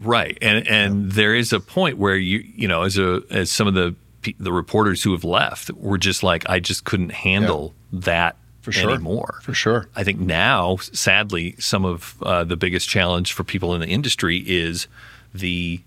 [0.00, 3.66] Right, and and there is a point where you you know as a as some
[3.66, 3.94] of the
[4.38, 8.36] the reporters who have left were just like I just couldn't handle that
[8.72, 8.90] For sure.
[8.94, 9.40] anymore.
[9.42, 9.88] For sure.
[9.96, 14.38] I think now, sadly, some of uh, the biggest challenge for people in the industry
[14.46, 14.86] is
[15.34, 15.80] the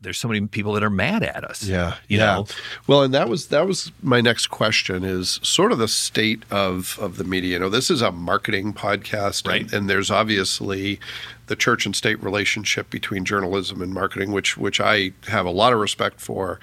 [0.00, 1.64] there's so many people that are mad at us.
[1.64, 2.26] Yeah, you yeah.
[2.26, 2.46] know.
[2.86, 6.96] Well, and that was that was my next question is sort of the state of
[7.00, 7.54] of the media.
[7.54, 9.72] You know, this is a marketing podcast, and- Right.
[9.72, 11.00] And, there's obviously
[11.46, 15.72] the church and state relationship between journalism and marketing, which which I have a lot
[15.72, 16.60] of respect for.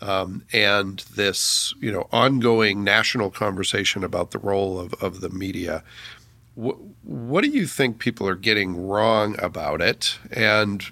[0.00, 5.82] Um, and this, you know, ongoing national conversation about the role of, of the media.
[6.56, 10.18] What, what do you think people are getting wrong about it?
[10.30, 10.84] And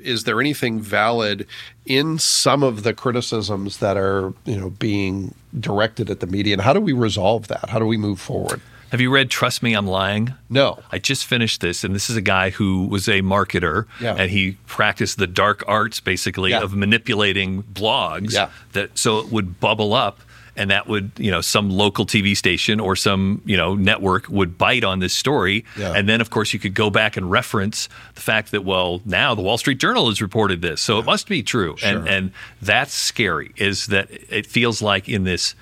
[0.00, 1.46] is there anything valid
[1.84, 6.54] in some of the criticisms that are, you know, being directed at the media?
[6.54, 7.68] And how do we resolve that?
[7.68, 8.60] How do we move forward?
[8.92, 10.34] Have you read Trust Me, I'm Lying?
[10.48, 10.78] No.
[10.92, 14.14] I just finished this, and this is a guy who was a marketer, Yeah.
[14.16, 16.60] and he practiced the dark arts, basically, Yeah.
[16.60, 18.48] of manipulating blogs, Yeah.
[18.72, 20.20] that so it would bubble up,
[20.56, 24.56] and that would, you know, some local TV station or some, you know, network would
[24.56, 25.92] bite on this story, Yeah.
[25.92, 29.34] and then of course you could go back and reference the fact that well, now
[29.34, 32.30] the Wall Street Journal has reported this, so it must be true, and and
[32.62, 33.50] that's scary.
[33.56, 35.56] Is that it feels like in this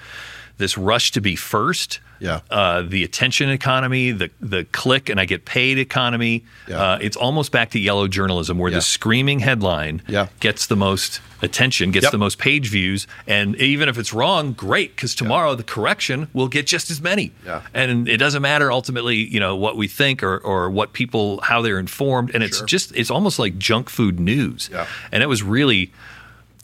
[0.58, 2.40] this rush to be first Yeah.
[2.50, 6.44] uh, the attention economy, the the click and I get paid economy.
[6.68, 6.82] Yeah.
[6.82, 8.78] Uh, it's almost back to yellow journalism, where Yeah.
[8.78, 10.26] the screaming headline Yeah.
[10.40, 12.12] gets the most attention, gets Yep.
[12.12, 16.48] the most page views, and even if it's wrong, great, because tomorrow the correction will
[16.48, 17.32] get just as many.
[17.74, 21.60] And it doesn't matter ultimately, you know, what we think or or what people how
[21.60, 22.66] they're informed, and it's Sure.
[22.66, 24.70] just it's almost like junk food news.
[25.12, 25.90] And it was really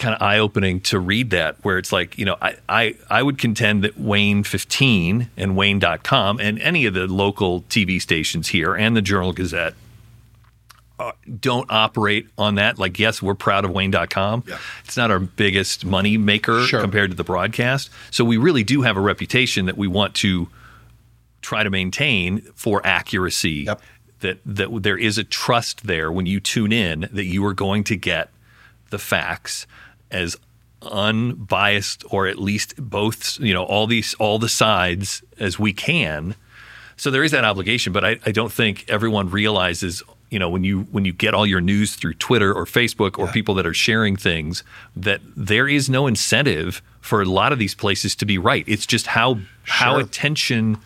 [0.00, 3.22] kind of eye opening to read that, where it's like, you know, I, I, I
[3.22, 8.74] would contend that WANE 15 and WANE.com and any of the local TV stations here
[8.74, 9.74] and the Journal Gazette
[10.98, 12.78] uh, don't operate on that.
[12.78, 14.44] Like, yes, we're proud of WANE.com.
[14.48, 14.58] Yeah.
[14.84, 16.80] It's not our biggest money maker Sure.
[16.80, 17.90] compared to the broadcast.
[18.10, 20.48] So we really do have a reputation that we want to
[21.42, 23.64] try to maintain for accuracy.
[23.66, 23.82] Yep.
[24.20, 27.84] That, that there is a trust there when you tune in that you are going
[27.84, 28.28] to get
[28.90, 29.66] the facts
[30.10, 30.36] as
[30.82, 36.34] unbiased or at least both you know all these all the sides as we can.
[36.96, 40.64] So there is that obligation but I, I don't think everyone realizes you know when
[40.64, 43.74] you when you get all your news through twitter or facebook or people that are
[43.74, 44.62] sharing things
[44.94, 48.64] that there is no incentive for a lot of these places to be right.
[48.66, 50.78] It's just how how attention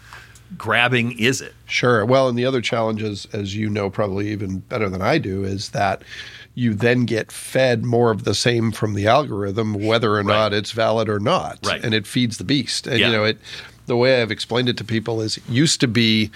[0.56, 1.54] grabbing is it?
[1.66, 2.04] Sure.
[2.04, 5.70] Well, and the other challenges, as you know probably even better than I do, is
[5.70, 6.02] that
[6.54, 10.70] you then get fed more of the same from the algorithm, whether or not it's
[10.70, 11.58] valid or not.
[11.64, 11.82] Right.
[11.84, 12.86] And it feeds the beast.
[12.86, 13.06] And Yeah.
[13.06, 13.38] you know, it
[13.86, 16.30] the way I've explained it to people is it used to be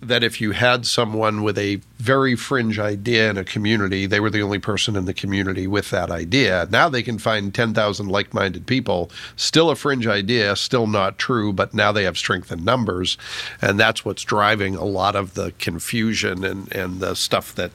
[0.00, 4.30] that if you had someone with a very fringe idea in a community, they were
[4.30, 6.68] the only person in the community with that idea.
[6.70, 11.52] Now they can find 10,000 like minded people, still a fringe idea, still not true,
[11.52, 13.16] but now they have strength in numbers.
[13.62, 17.70] And that's what's driving a lot of the confusion and, and the stuff that,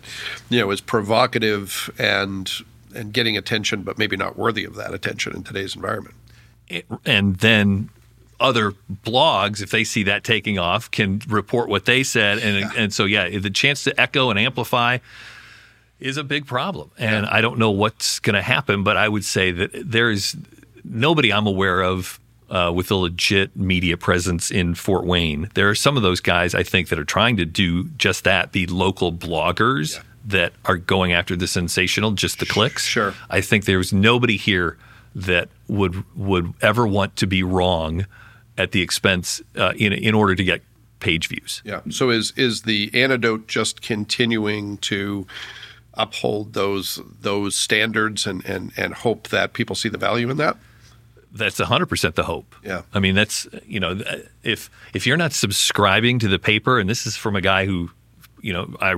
[0.50, 2.52] you know, is provocative and
[2.94, 6.16] and getting attention, but maybe not worthy of that attention in today's environment.
[7.06, 7.90] and then
[8.41, 8.73] other
[9.04, 13.06] blogs, if they see that taking off, can report what they said, and and so
[13.06, 14.97] yeah, the chance to echo and amplify
[15.99, 19.23] is a big problem, and I don't know what's going to happen, but I would
[19.23, 20.36] say that there is
[20.84, 22.19] nobody I'm aware of.
[22.49, 26.54] Uh, with a legit media presence in Fort Wayne, there are some of those guys
[26.54, 28.51] I think that are trying to do just that.
[28.51, 32.86] The local bloggers that are going after the sensational, just the clicks.
[32.86, 33.13] Sure.
[33.30, 34.77] I think there's nobody here
[35.15, 38.06] that would would ever want to be wrong
[38.58, 40.62] at the expense uh, in in order to get
[41.00, 41.62] page views.
[41.66, 41.82] Yeah.
[41.90, 45.28] So is is the antidote just continuing to
[45.96, 50.58] uphold those those standards and and and hope that people see the value in that?
[51.34, 52.56] That's 100% the hope.
[52.64, 52.82] Yeah.
[52.94, 54.00] I mean that's you know
[54.44, 57.90] if if you're not subscribing to the paper and this is from a guy who
[58.42, 58.96] you know I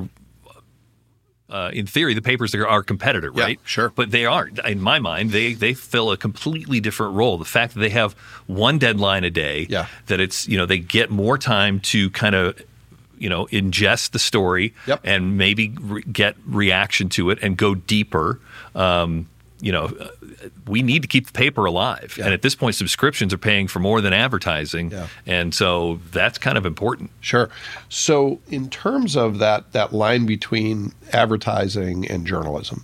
[1.53, 3.59] uh, in theory, the papers are our competitor, Yeah, right?
[3.63, 3.89] sure.
[3.95, 4.59] But they aren't.
[4.65, 7.37] In my mind, they they fill a completely different role.
[7.37, 8.13] The fact that they have
[8.47, 9.85] one deadline a day, Yeah.
[10.07, 12.59] that it's you know they get more time to kind of
[13.19, 15.01] you know ingest the story Yep.
[15.03, 18.39] and maybe re- get reaction to it and go deeper.
[18.75, 19.27] Um,
[19.63, 19.91] you know,
[20.67, 22.25] we need to keep the paper alive, Yeah.
[22.25, 25.07] and at this point, subscriptions are paying for more than advertising, Yeah.
[25.25, 27.11] and so that's kind of important.
[27.21, 27.49] Sure.
[27.87, 32.83] So in terms of that that line between advertising and journalism,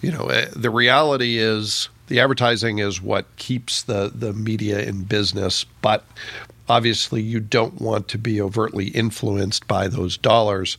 [0.00, 5.02] you know, eh, the reality is the advertising is what keeps the the media in
[5.04, 6.04] business, but
[6.70, 10.78] obviously you don't want to be overtly influenced by those dollars.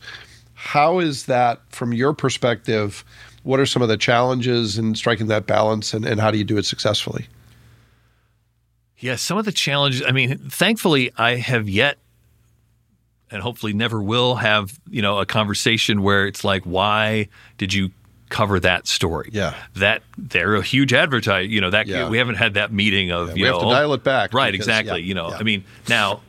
[0.54, 3.04] How is that from your perspective?
[3.46, 6.42] What are some of the challenges in striking that balance and, and how do you
[6.42, 7.26] do it successfully?
[8.98, 10.02] Yeah, some of the challenges.
[10.04, 11.98] I mean, thankfully, I have yet,
[13.30, 17.92] and hopefully never will have, you know, a conversation where it's like, why did you
[18.30, 19.30] cover that story?
[19.32, 19.54] Yeah.
[19.76, 21.46] that they're a huge advertiser.
[21.46, 22.08] You know, that Yeah.
[22.08, 23.28] we haven't had that meeting of.
[23.28, 25.02] Yeah, you we have know, to dial it back Right, because- exactly.
[25.02, 25.28] yeah, you know.
[25.30, 26.20] I mean, now.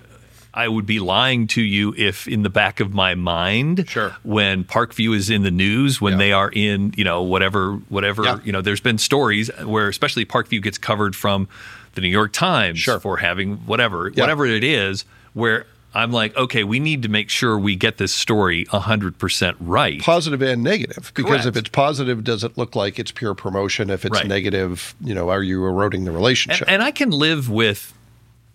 [0.57, 4.15] I would be lying to you if, in the back of my mind, Sure.
[4.23, 6.17] when Parkview is in the news, when Yeah.
[6.17, 8.39] they are in, you know, whatever, whatever, Yeah.
[8.43, 11.47] you know, there's been stories where, especially Parkview gets covered from
[11.93, 12.99] the New York Times Sure.
[12.99, 14.23] for having whatever, Yeah.
[14.23, 18.13] whatever it is, where I'm like, okay, we need to make sure we get this
[18.13, 20.01] story 100% right.
[20.01, 24.05] positive and negative because if it's positive does it look like it's pure promotion if
[24.05, 24.27] it's Right.
[24.27, 27.93] negative you know are you eroding the and, relationship and I can live with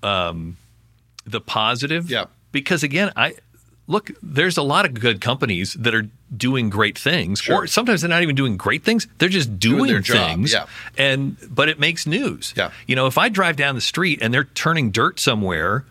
[0.03, 0.57] um,
[1.25, 2.11] the positive.
[2.11, 2.27] Yeah.
[2.53, 3.35] because again, I
[3.87, 4.11] look.
[4.23, 7.57] There's a lot of good companies that are doing great things, Sure.
[7.65, 9.07] or sometimes they're not even doing great things.
[9.19, 10.67] They're just doing, their job, things, yeah.
[10.97, 12.55] and but it makes news.
[12.57, 12.71] Yeah.
[12.87, 15.85] you know, if I drive down the street and they're turning dirt somewhere.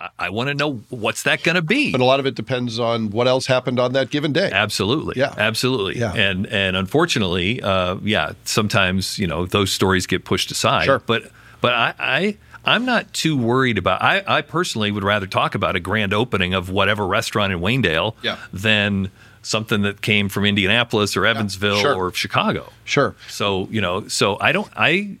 [0.00, 1.92] I- I want to know what's that going to be.
[1.92, 4.50] But a lot of it depends on what else happened on that given day.
[4.52, 5.14] Absolutely.
[5.16, 5.32] Yeah.
[5.36, 5.98] Absolutely.
[6.00, 6.12] Yeah.
[6.12, 10.86] And and unfortunately, uh, yeah, sometimes you know those stories get pushed aside.
[10.86, 10.98] Sure.
[11.06, 11.94] But but I.
[12.00, 14.02] I I'm not too worried about.
[14.02, 18.14] I, I personally would rather talk about a grand opening of whatever restaurant in Waynedale
[18.22, 18.36] Yeah.
[18.52, 19.10] than
[19.42, 21.94] something that came from Indianapolis or Evansville sure.
[21.94, 22.70] or Chicago.
[22.84, 23.14] Sure.
[23.28, 24.70] So you know, so I don't.
[24.76, 25.16] I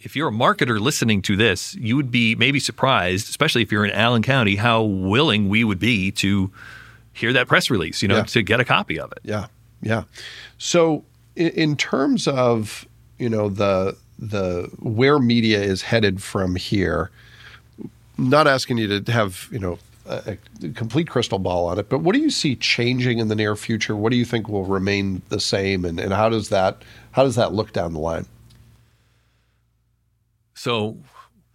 [0.00, 3.84] if you're a marketer listening to this, you would be maybe surprised, especially if you're
[3.84, 6.50] in Allen County, how willing we would be to
[7.12, 8.02] hear that press release.
[8.02, 8.22] You know, Yeah.
[8.24, 9.18] to get a copy of it.
[9.22, 9.46] Yeah,
[9.82, 10.04] yeah.
[10.58, 11.04] So
[11.36, 12.86] in, in terms of
[13.18, 17.10] you know the the where media is headed from here,
[18.18, 22.00] not asking you to have you know a, a complete crystal ball on it, but
[22.00, 23.96] what do you see changing in the near future?
[23.96, 27.36] What do you think will remain the same, and, and how does that how does
[27.36, 28.26] that look down the line?
[30.54, 30.98] So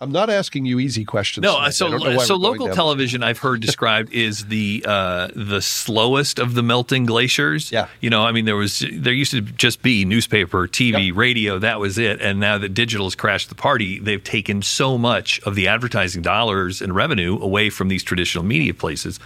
[0.01, 1.43] I'm not asking you easy questions.
[1.43, 1.69] no, tonight.
[1.73, 6.53] So know why so local television I've heard described is the uh, the slowest of
[6.53, 7.71] the melting glaciers.
[7.71, 7.87] Yeah.
[8.01, 11.15] you know, I mean, there was there used to just be newspaper, TV, Yep.
[11.15, 11.59] radio.
[11.59, 12.21] That was it.
[12.21, 16.21] And now that digital has crashed the party, they've taken so much of the advertising
[16.21, 19.19] dollars and revenue away from these traditional media places.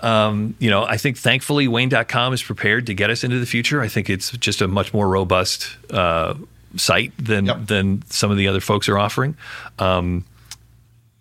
[0.00, 3.80] Um, you know, I think thankfully WANE.com is prepared to get us into the future.
[3.80, 6.34] I think it's just a much more robust uh,
[6.76, 7.66] site than Yep.
[7.66, 9.36] than some of the other folks are offering.
[9.78, 10.24] Um,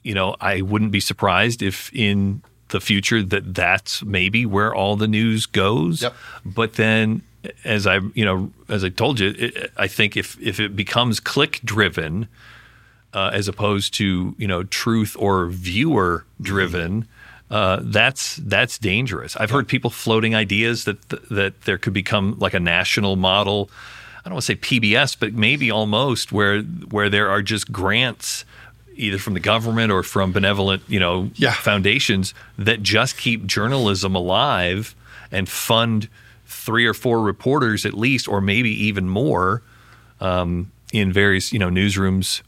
[0.04, 4.96] you know, I wouldn't be surprised if in the future that that's maybe where all
[4.96, 6.02] the news goes.
[6.02, 6.16] Yep.
[6.46, 7.22] But then,
[7.64, 11.20] as I you know, as I told you, it, I think if if it becomes
[11.20, 12.28] click driven,
[13.14, 17.08] uh, as opposed to you know truth or viewer driven.
[17.50, 19.38] Uh, that's that's dangerous.
[19.38, 20.98] I've heard people floating ideas that
[21.32, 23.70] that there could become like a national model.
[24.28, 28.44] I don't want to say PBS, but maybe almost where where there are just grants
[28.98, 31.54] either from the government or from benevolent, you know, Yeah.
[31.54, 34.96] foundations that just keep journalism alive
[35.32, 36.10] and fund
[36.46, 39.62] three or four reporters at least, or maybe even more,
[40.20, 42.42] um, in various you know newsrooms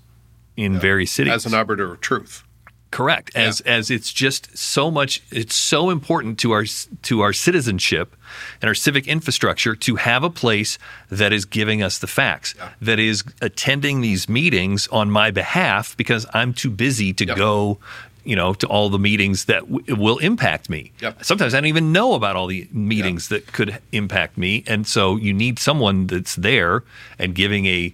[0.57, 1.31] in various cities.
[1.31, 2.43] as an arbiter of truth.
[2.91, 3.31] Correct.
[3.35, 6.65] As as it's just so much it's so important to our
[7.03, 8.15] to our citizenship
[8.61, 12.97] and our civic infrastructure to have a place that is giving us the facts, that
[12.99, 17.37] is attending these meetings on my behalf because I'm too busy to Yep.
[17.37, 17.77] go
[18.25, 20.91] you know to all the meetings that w- will impact me.
[20.99, 21.23] Yep.
[21.23, 25.15] Sometimes I don't even know about all the meetings that could impact me and so
[25.15, 26.83] you need someone that's there
[27.19, 27.93] and giving a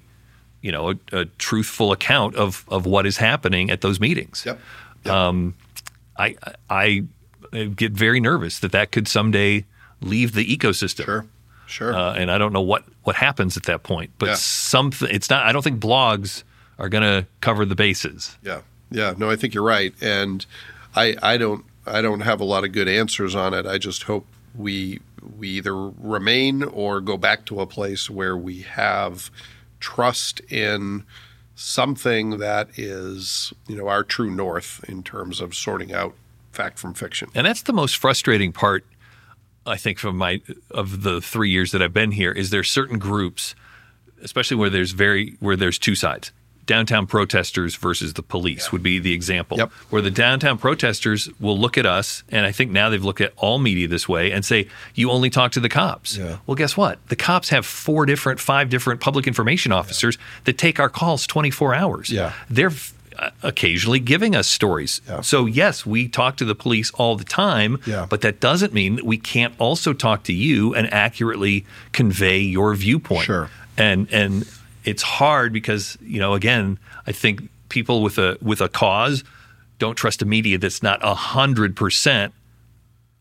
[0.61, 4.43] you know a, a truthful account of of what is happening at those meetings.
[4.45, 4.59] Yep.
[5.07, 6.35] I
[6.69, 7.03] I
[7.75, 9.65] get very nervous that that could someday
[10.01, 11.05] leave the ecosystem.
[11.05, 11.25] Sure.
[11.67, 11.93] Sure.
[11.95, 14.11] Uh, and I don't know what what happens at that point.
[14.19, 14.35] But Yeah.
[14.35, 15.45] something it's not.
[15.45, 16.43] I don't think blogs
[16.77, 18.37] are going to cover the bases.
[18.43, 19.13] Yeah, yeah.
[19.17, 20.45] No, I think you're right, and
[20.95, 23.65] I I don't I don't have a lot of good answers on it.
[23.65, 24.99] I just hope we
[25.37, 29.31] we either remain or go back to a place where we have
[29.79, 31.03] trust in
[31.55, 36.13] something that is you know our true north in terms of sorting out
[36.51, 37.29] fact from fiction.
[37.33, 38.85] And that's the most frustrating part.
[39.65, 42.99] I think from my of the three years that I've been here is there certain
[42.99, 43.55] groups,
[44.21, 46.31] especially where there's very where there's two sides.
[46.65, 49.57] Downtown protesters versus the police would be the example.
[49.57, 49.71] Yep.
[49.91, 53.33] Where the downtown protesters will look at us, and I think now they've looked at
[53.37, 56.37] all media this way and say, "You only talk to the cops." Yeah.
[56.47, 56.99] Well, guess what?
[57.09, 61.75] The cops have four different, five different public information officers that take our calls 24
[61.75, 62.09] hours.
[62.09, 62.33] Yeah.
[62.49, 62.71] They're
[63.17, 65.01] uh, occasionally giving us stories.
[65.07, 65.21] Yeah.
[65.21, 68.07] So yes, we talk to the police all the time, Yeah.
[68.09, 72.73] but that doesn't mean that we can't also talk to you and accurately convey your
[72.75, 73.23] viewpoint.
[73.25, 73.49] Sure.
[73.77, 74.45] And and
[74.85, 79.23] it's hard because, you know, again, I think people with a with a cause
[79.79, 82.33] don't trust a media that's not a hundred percent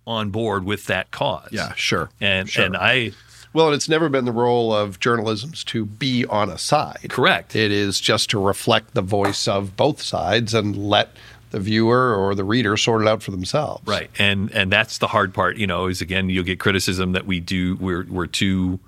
[0.06, 1.48] on board with that cause.
[1.50, 2.10] Yeah, sure.
[2.20, 2.64] And Sure.
[2.66, 3.12] and I
[3.52, 7.06] Well, and it's never been the role of journalism to be on a side.
[7.08, 7.56] correct.
[7.56, 11.10] It is just to reflect the voice of both sides and let
[11.50, 13.86] the viewer or the reader sort it out for themselves.
[13.86, 15.56] Right, and and that's the hard part.
[15.56, 18.80] You know, is again you'll get criticism that we do we're we're too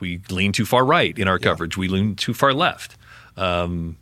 [0.00, 1.76] we lean too far right in our coverage.
[1.76, 2.96] We lean too far left.
[3.36, 3.96] Um,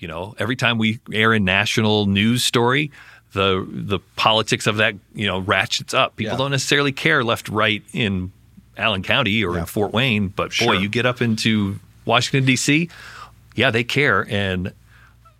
[0.00, 2.90] you know, every time we air a national news story,
[3.32, 6.16] the the politics of that you know ratchets up.
[6.16, 6.38] People Yeah.
[6.38, 8.32] don't necessarily care left right in
[8.76, 9.60] Allen County or Yeah.
[9.60, 10.68] in Fort Wayne, but Sure.
[10.74, 12.88] boy, you get up into Washington D.C.
[13.54, 14.72] Yeah, they care, and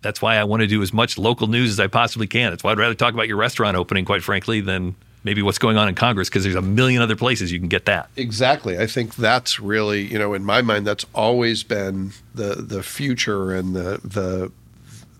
[0.01, 2.51] that's why I want to do as much local news as I possibly can.
[2.51, 4.95] That's why I'd rather talk about your restaurant opening, quite frankly, than
[5.27, 7.85] maybe what's going on in Congress because there's a million other places you can get
[7.85, 8.09] that.
[8.15, 8.79] Exactly.
[8.79, 13.53] I think that's really, you know, in my mind, that's always been the the future
[13.53, 14.51] and the the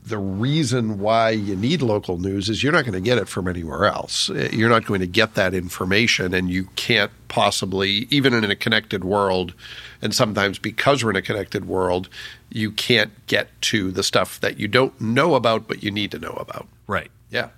[0.06, 3.50] the reason why you need local news is you're not going to get it from
[3.50, 4.30] anywhere else.
[4.30, 9.04] You're not going to get that information, and you can't possibly, even in a connected
[9.04, 9.54] world,
[10.02, 12.08] and sometimes because we're in a connected world,
[12.50, 16.20] you can't get to the stuff that you don't know about, but you need to
[16.20, 16.70] know about.
[16.88, 17.12] Right.
[17.30, 17.50] Yeah.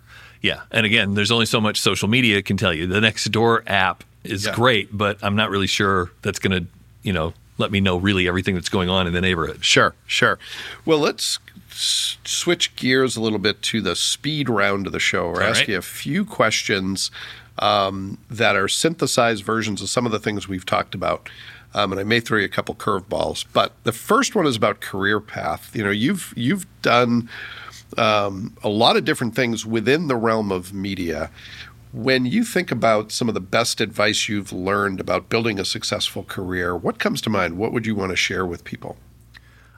[0.41, 0.61] Yeah.
[0.71, 2.87] And again, there's only so much social media can tell you.
[2.87, 4.55] The Nextdoor app is yeah.
[4.55, 6.69] great, but I'm not really sure that's going to,
[7.03, 9.63] you know, let me know really everything that's going on in the neighborhood.
[9.65, 10.39] Sure, sure.
[10.85, 11.39] Well, let's
[11.71, 15.27] s- switch gears a little bit to the speed round of the show.
[15.27, 15.79] We're All asking right.
[15.79, 17.11] a few questions
[17.57, 21.29] um, that are synthesized versions of some of the things we've talked about.
[21.73, 23.45] Um, and I may throw you a couple curveballs.
[23.53, 25.75] But the first one is about career path.
[25.75, 27.29] You know, you've you've done
[27.97, 31.29] um, a lot of different things within the realm of media.
[31.91, 36.23] When you think about some of the best advice you've learned about building a successful
[36.23, 37.57] career, what comes to mind?
[37.57, 38.97] What would you want to share with people?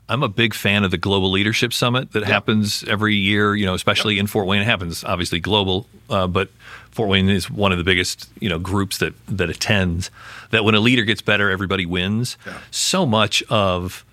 [0.10, 2.28] I'm a big fan of the Global Leadership Summit that yep.
[2.28, 4.22] happens every year, you know, especially yep.
[4.22, 4.62] in Fort Wayne.
[4.62, 6.50] It happens obviously global, uh, but
[6.90, 10.12] Fort Wayne is one of the biggest, you know, groups that that attends.
[10.50, 12.36] That when a leader gets better, everybody wins.
[12.46, 12.58] Yeah.
[12.72, 14.04] So much of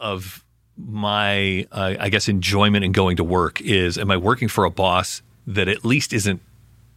[0.00, 0.41] of
[0.76, 4.70] my, uh, I guess, enjoyment in going to work is: Am I working for a
[4.70, 6.40] boss that at least isn't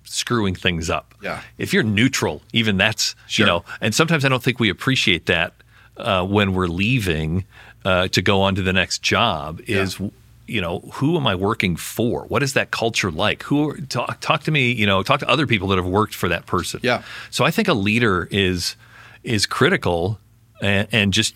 [0.04, 1.16] screwing things up?
[1.22, 1.42] Yeah.
[1.58, 3.46] If you're neutral, even that's sure.
[3.46, 3.66] you know.
[3.82, 5.54] And sometimes I don't think we appreciate that
[5.98, 7.46] uh, when we're leaving
[7.84, 9.62] uh, to go on to the next job.
[9.68, 10.10] Is yeah.
[10.48, 12.24] you know who am I working for?
[12.26, 13.44] What is that culture like?
[13.44, 14.72] Who talk, talk to me?
[14.72, 16.80] You know, talk to other people that have worked for that person.
[16.84, 17.04] Yeah.
[17.30, 18.76] So I think a leader is
[19.24, 20.20] is critical
[20.62, 21.34] and, and just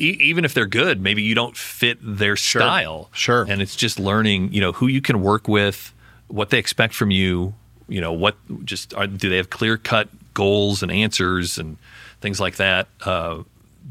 [0.00, 2.62] even if they're good, maybe you don't fit their sure.
[2.62, 3.10] style.
[3.12, 3.44] Sure.
[3.48, 5.92] And it's just learning, you know, who you can work with,
[6.28, 7.54] what they expect from you,
[7.88, 11.76] you know, what just are, do they have clear cut goals and answers and
[12.20, 12.88] things like that.
[13.04, 13.42] Uh,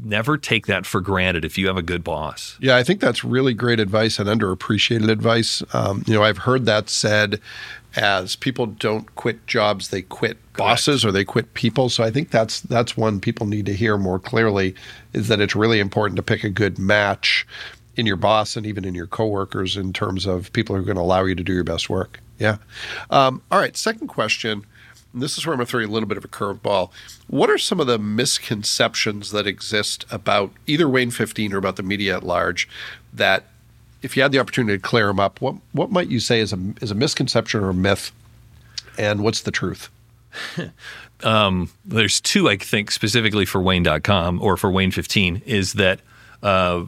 [0.02, 2.56] never take that for granted if you have a good boss.
[2.60, 5.62] Yeah, I think that's really great advice and underappreciated advice.
[5.72, 7.40] Um, you know, I've heard that said
[7.96, 11.88] as people don't quit jobs, they quit bosses or they quit people.
[11.88, 14.74] So I think that's that's one people need to hear more clearly
[15.12, 17.46] is that it's really important to pick a good match
[17.96, 20.96] in your boss and even in your coworkers in terms of people who are going
[20.96, 22.20] to allow you to do your best work.
[22.38, 22.56] Yeah.
[23.10, 23.76] Um, all right.
[23.76, 24.64] Second question.
[25.12, 26.90] this is where I'm going to throw you a little bit of a curveball.
[27.26, 31.82] What are some of the misconceptions that exist about either WANE 15 or about the
[31.82, 32.68] media at large
[33.12, 33.44] that
[34.02, 36.52] if you had the opportunity to clear them up, what what might you say is
[36.52, 38.12] a is a misconception or a myth,
[38.98, 39.88] and what's the truth?
[41.22, 46.00] um, there's two I think specifically for WANE.com or for WANE 15 is that.
[46.42, 46.84] Uh,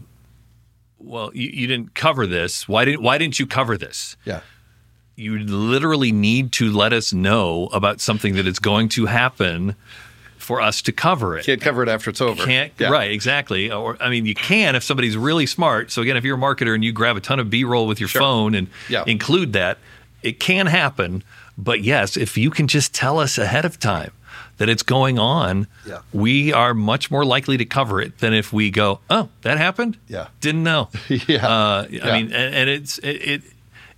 [0.98, 2.68] well, you, you didn't cover this.
[2.68, 4.16] Why didn't Why didn't you cover this?
[4.24, 4.40] Yeah
[5.16, 9.76] you literally need to let us know about something that is going to happen
[10.52, 11.46] for us to cover it.
[11.46, 12.44] Can't cover it after it's over.
[12.44, 12.90] Can't yeah.
[12.90, 13.72] right, exactly.
[13.72, 15.90] Or I mean, you can if somebody's really smart.
[15.90, 18.08] So again, if you're a marketer and you grab a ton of B-roll with your
[18.10, 18.20] sure.
[18.20, 19.04] phone and yeah.
[19.06, 19.78] include that,
[20.22, 21.24] it can happen.
[21.56, 24.12] But yes, if you can just tell us ahead of time
[24.58, 26.00] that it's going on, yeah.
[26.12, 29.96] we are much more likely to cover it than if we go, "Oh, that happened."
[30.06, 30.90] Yeah, didn't know.
[31.08, 33.42] yeah, uh, I mean, and, and it's it, it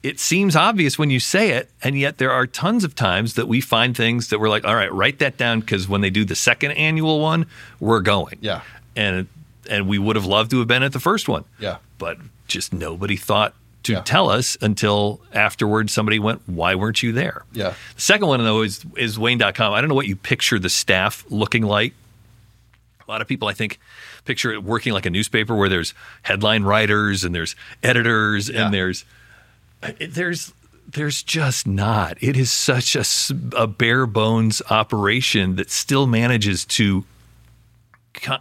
[0.04, 3.48] it seems obvious when you say it, and yet there are tons of times that
[3.48, 6.26] we find things that we're like, all right, write that down because when they do
[6.26, 7.46] the second annual one,
[7.80, 8.36] we're going.
[8.42, 8.60] Yeah.
[8.94, 9.26] And
[9.68, 11.44] and we would have loved to have been at the first one.
[11.58, 11.78] Yeah.
[11.96, 14.02] But just nobody thought to yeah.
[14.02, 17.46] tell us until afterwards somebody went, Why weren't you there?
[17.54, 17.72] Yeah.
[17.94, 19.72] The second one though is is WANE.com.
[19.72, 21.94] I don't know what you picture the staff looking like.
[23.08, 23.80] A lot of people I think
[24.26, 28.66] picture it working like a newspaper where there's headline writers and there's editors yeah.
[28.66, 29.06] and there's
[30.00, 30.52] there's
[30.86, 32.16] there's just not.
[32.22, 33.04] It is such a,
[33.56, 37.04] a bare bones operation that still manages to,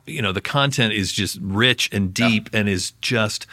[0.06, 2.60] you know, the content is just rich and deep yeah.
[2.60, 3.48] and is just,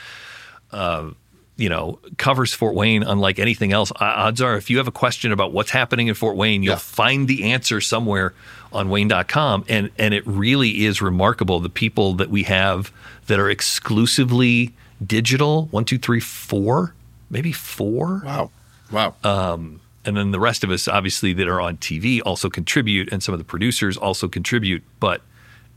[0.72, 1.10] uh,
[1.56, 3.92] you know, covers Fort Wayne unlike anything else.
[3.96, 6.78] Odds are, if you have a question about what's happening in Fort Wayne, you'll yeah.
[6.78, 8.34] find the answer somewhere
[8.72, 9.64] on WANE.com.
[9.68, 12.92] And and it really is remarkable the people that we have
[13.26, 14.72] that are exclusively
[15.04, 15.66] digital.
[15.66, 16.94] One, two, three, four
[17.30, 18.22] maybe four.
[18.24, 18.50] Wow.
[18.90, 19.14] Wow.
[19.24, 23.22] Um, and then the rest of us, obviously, that are on TV also contribute, and
[23.22, 24.82] some of the producers also contribute.
[24.98, 25.22] But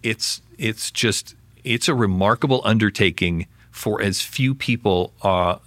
[0.01, 5.57] it's it's just it's a remarkable undertaking for as few people uh,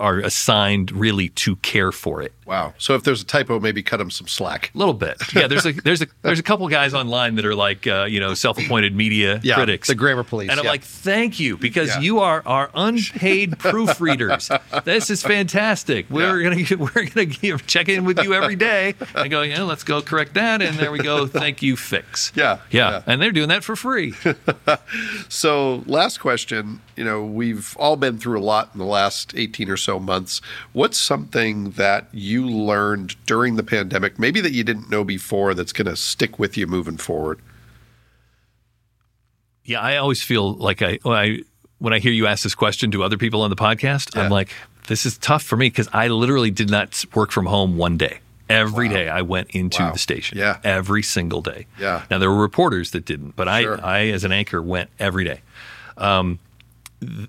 [0.00, 2.32] are, assigned really to care for it.
[2.46, 2.74] Wow.
[2.78, 4.72] So if there's a typo, maybe cut them some slack.
[4.74, 5.22] A little bit.
[5.34, 8.18] Yeah, there's a there's a there's a couple guys online that are like uh, you
[8.18, 10.70] know self-appointed media Yeah, critics, the grammar police, and I'm yeah.
[10.72, 12.00] like, thank you because Yeah.
[12.00, 14.50] you are our unpaid proofreaders.
[14.84, 16.10] This is fantastic.
[16.10, 19.84] We're gonna we're gonna give, check in with you every day and go, yeah, let's
[19.84, 21.26] go correct that, and there we go.
[21.28, 22.32] Thank you, fix.
[22.34, 23.02] Yeah, yeah, yeah.
[23.06, 24.14] and they're doing that for free.
[25.28, 26.80] So, last question.
[26.96, 30.40] You know, we've all been through a lot in the last 18 or so months.
[30.72, 35.72] What's something that you learned during the pandemic, maybe that you didn't know before, that's
[35.72, 37.40] going to stick with you moving forward?
[39.64, 41.38] Yeah, I always feel like I when I
[41.78, 44.22] when I hear you ask this question to other people on the podcast, Yeah.
[44.22, 44.52] I'm like,
[44.88, 48.20] this is tough for me because I literally did not work from home one day.
[48.48, 49.92] Every day I went into Wow.
[49.92, 50.36] the station.
[50.36, 50.58] Yeah.
[50.64, 51.66] Every single day.
[51.78, 52.02] Yeah.
[52.10, 53.80] Now there were reporters that didn't, but Sure.
[53.84, 55.40] I, I as an anchor went every day.
[55.96, 56.40] Um,
[57.00, 57.28] th-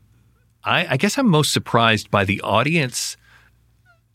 [0.63, 3.17] I, I guess I'm most surprised by the audience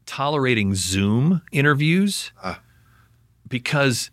[0.07, 2.61] tolerating Zoom interviews Ah.
[3.49, 4.11] because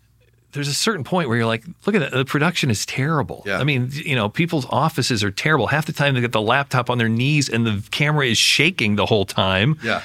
[0.52, 3.42] there's a certain point where you're like, look at that, the production is terrible.
[3.46, 3.58] Yeah.
[3.58, 5.66] I mean, you know, people's offices are terrible.
[5.68, 8.96] Half the time they get the laptop on their knees and the camera is shaking
[8.96, 9.78] the whole time.
[9.82, 10.02] Yeah.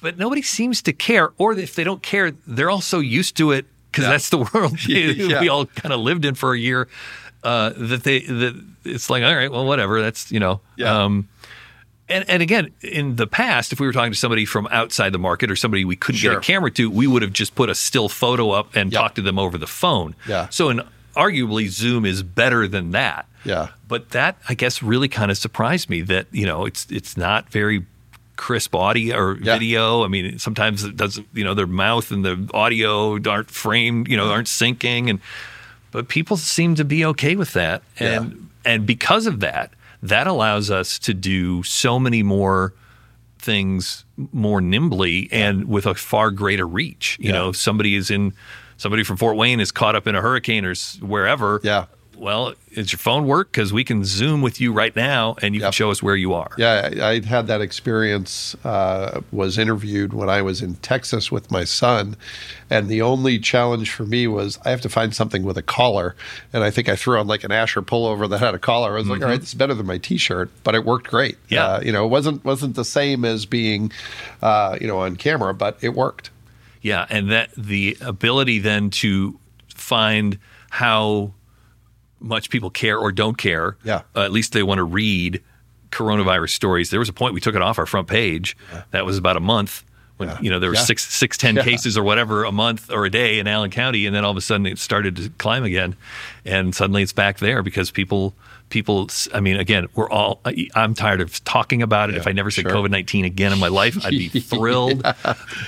[0.00, 3.52] But nobody seems to care, or if they don't care, they're all so used to
[3.52, 4.10] it because Yeah.
[4.10, 5.40] that's the world Yeah.
[5.40, 6.86] we all kind of lived in for a year.
[7.46, 10.00] Uh, that they that it's like, all right, well, whatever.
[10.02, 10.60] That's you know.
[10.76, 11.04] Yeah.
[11.04, 11.28] Um,
[12.08, 15.18] and, and again, in the past, if we were talking to somebody from outside the
[15.18, 16.34] market or somebody we couldn't Sure.
[16.34, 19.00] get a camera to, we would have just put a still photo up and Yep.
[19.00, 20.14] talked to them over the phone.
[20.28, 20.48] Yeah.
[20.50, 20.82] So, in,
[21.16, 23.26] arguably, Zoom is better than that.
[23.44, 23.68] Yeah.
[23.88, 27.50] But that, I guess, really kind of surprised me that you know it's it's not
[27.50, 27.84] very
[28.36, 29.54] crisp audio or Yeah.
[29.54, 30.04] video.
[30.04, 31.26] I mean, sometimes it doesn't.
[31.32, 34.08] You know, their mouth and the audio aren't framed.
[34.08, 35.20] You know, aren't syncing, and
[35.96, 39.70] but people seem to be okay with that, and and because of that,
[40.02, 42.74] that allows us to do so many more
[43.38, 47.16] things more nimbly and with a far greater reach.
[47.18, 47.32] You Yeah.
[47.38, 48.34] know, somebody is in
[48.76, 51.62] somebody from Fort Wayne is caught up in a hurricane or wherever.
[51.64, 51.86] Yeah.
[52.18, 53.52] Well, does your phone work?
[53.52, 55.66] Because we can Zoom with you right now, and you Yep.
[55.66, 56.50] can show us where you are.
[56.56, 58.56] Yeah, I, I had that experience.
[58.64, 62.16] Uh, was interviewed when I was in Texas with my son,
[62.70, 66.16] and the only challenge for me was I have to find something with a collar,
[66.52, 68.92] and I think I threw on like an Asher pullover that had a collar.
[68.94, 71.36] I was like, all right, this is better than my T-shirt, but it worked great.
[71.48, 71.64] Yeah.
[71.66, 73.92] uh, you know, it wasn't wasn't the same as being,
[74.42, 76.30] uh, you know, on camera, but it worked.
[76.82, 79.38] Yeah, and that the ability then to
[79.68, 80.38] find
[80.70, 81.32] how
[82.20, 83.76] much people care or don't care.
[83.84, 84.02] Yeah.
[84.14, 85.42] uh, at least they want to read
[85.90, 86.90] coronavirus stories.
[86.90, 88.56] There was a point we took it off our front page.
[88.90, 89.84] That was about a month
[90.16, 90.38] when Yeah.
[90.40, 90.80] you know there were Yeah.
[90.82, 91.62] six six ten Yeah.
[91.62, 94.36] cases or whatever a month or a day in Allen County, and then all of
[94.36, 95.94] a sudden it started to climb again,
[96.44, 98.34] and suddenly it's back there because people.
[98.68, 100.40] People, I mean, again, we're all.
[100.74, 102.16] I'm tired of talking about it.
[102.16, 102.72] if I never said sure.
[102.72, 105.06] COVID nineteen again in my life, I'd be thrilled.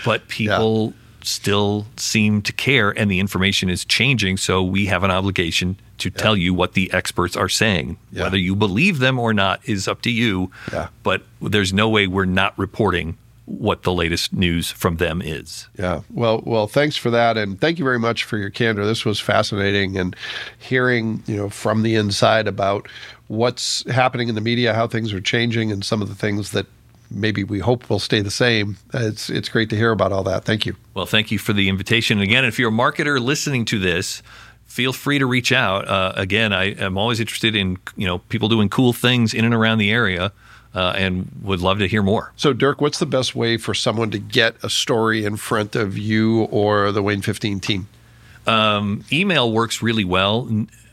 [0.04, 4.36] But people still seem to care, and the information is changing.
[4.38, 7.98] So we have an obligation to tell you what the experts are saying.
[8.12, 8.24] Yeah.
[8.24, 10.50] Whether you believe them or not is up to you.
[10.72, 10.88] Yeah.
[11.02, 13.16] But there's no way we're not reporting
[13.48, 15.68] what the latest news from them is.
[15.78, 16.02] Yeah.
[16.10, 18.84] Well, well, thanks for that, and thank you very much for your candor.
[18.84, 20.14] This was fascinating, and
[20.58, 22.88] hearing you know from the inside about
[23.28, 26.66] what's happening in the media, how things are changing, and some of the things that
[27.10, 28.76] maybe we hope will stay the same.
[28.92, 30.44] It's it's great to hear about all that.
[30.44, 30.76] Thank you.
[30.94, 32.20] Well, thank you for the invitation.
[32.20, 34.22] Again, if you're a marketer listening to this,
[34.68, 35.88] feel free to reach out.
[35.88, 39.52] Uh, again, I am always interested in you know people doing cool things in and
[39.52, 40.32] around the area,
[40.74, 42.32] uh, and would love to hear more.
[42.36, 45.98] So, Dirk, what's the best way for someone to get a story in front of
[45.98, 47.88] you or the WANE 15 team?
[49.12, 50.48] email works really well.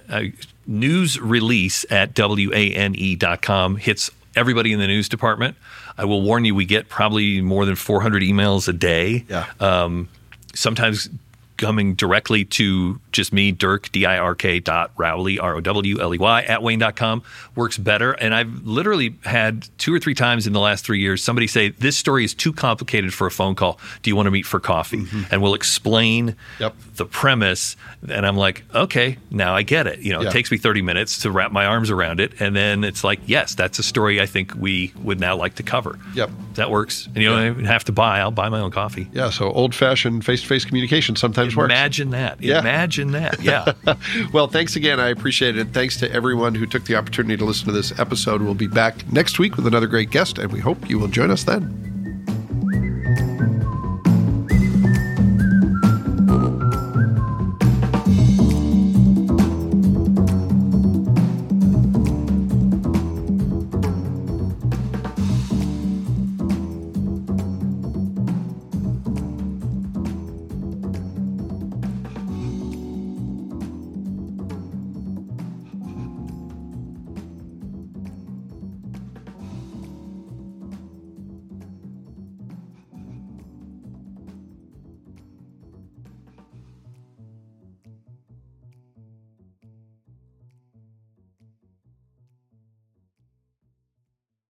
[0.09, 0.23] Uh,
[0.67, 5.55] news release at wane.com hits everybody in the news department.
[5.97, 9.25] I will warn you, we get probably more than 400 emails a day.
[9.29, 9.45] Yeah.
[9.59, 10.09] Um,
[10.53, 11.09] sometimes
[11.57, 16.01] coming directly to just me, Dirk, D I R K dot Rowley, R O W
[16.01, 17.23] L E Y, at WANE.com
[17.55, 18.11] works better.
[18.13, 21.69] And I've literally had two or three times in the last three years somebody say,
[21.69, 23.79] This story is too complicated for a phone call.
[24.01, 25.05] Do you want to meet for coffee?
[25.31, 26.63] And we'll explain Mm-hmm.
[26.63, 26.75] Yep.
[26.95, 27.75] the premise.
[28.09, 29.99] And I'm like, Okay, now I get it.
[29.99, 30.29] You know, Yeah.
[30.29, 32.33] it takes me 30 minutes to wrap my arms around it.
[32.41, 35.63] And then it's like, Yes, that's a story I think we would now like to
[35.63, 35.97] cover.
[36.15, 36.31] Yep.
[36.55, 37.05] That works.
[37.07, 39.07] And you don't even have to buy, I'll buy my own coffee.
[39.13, 39.29] Yeah.
[39.29, 41.15] So, old fashioned face to face communication
[41.51, 41.71] sometimes works.
[41.71, 42.41] Imagine that.
[42.41, 42.59] Yeah.
[42.59, 43.41] Imagine that.
[43.41, 43.73] Yeah.
[44.33, 44.99] Well, thanks again.
[44.99, 45.69] I appreciate it.
[45.69, 48.41] Thanks to everyone who took the opportunity to listen to this episode.
[48.41, 51.31] We'll be back next week with another great guest, and we hope you will join
[51.31, 51.94] us then.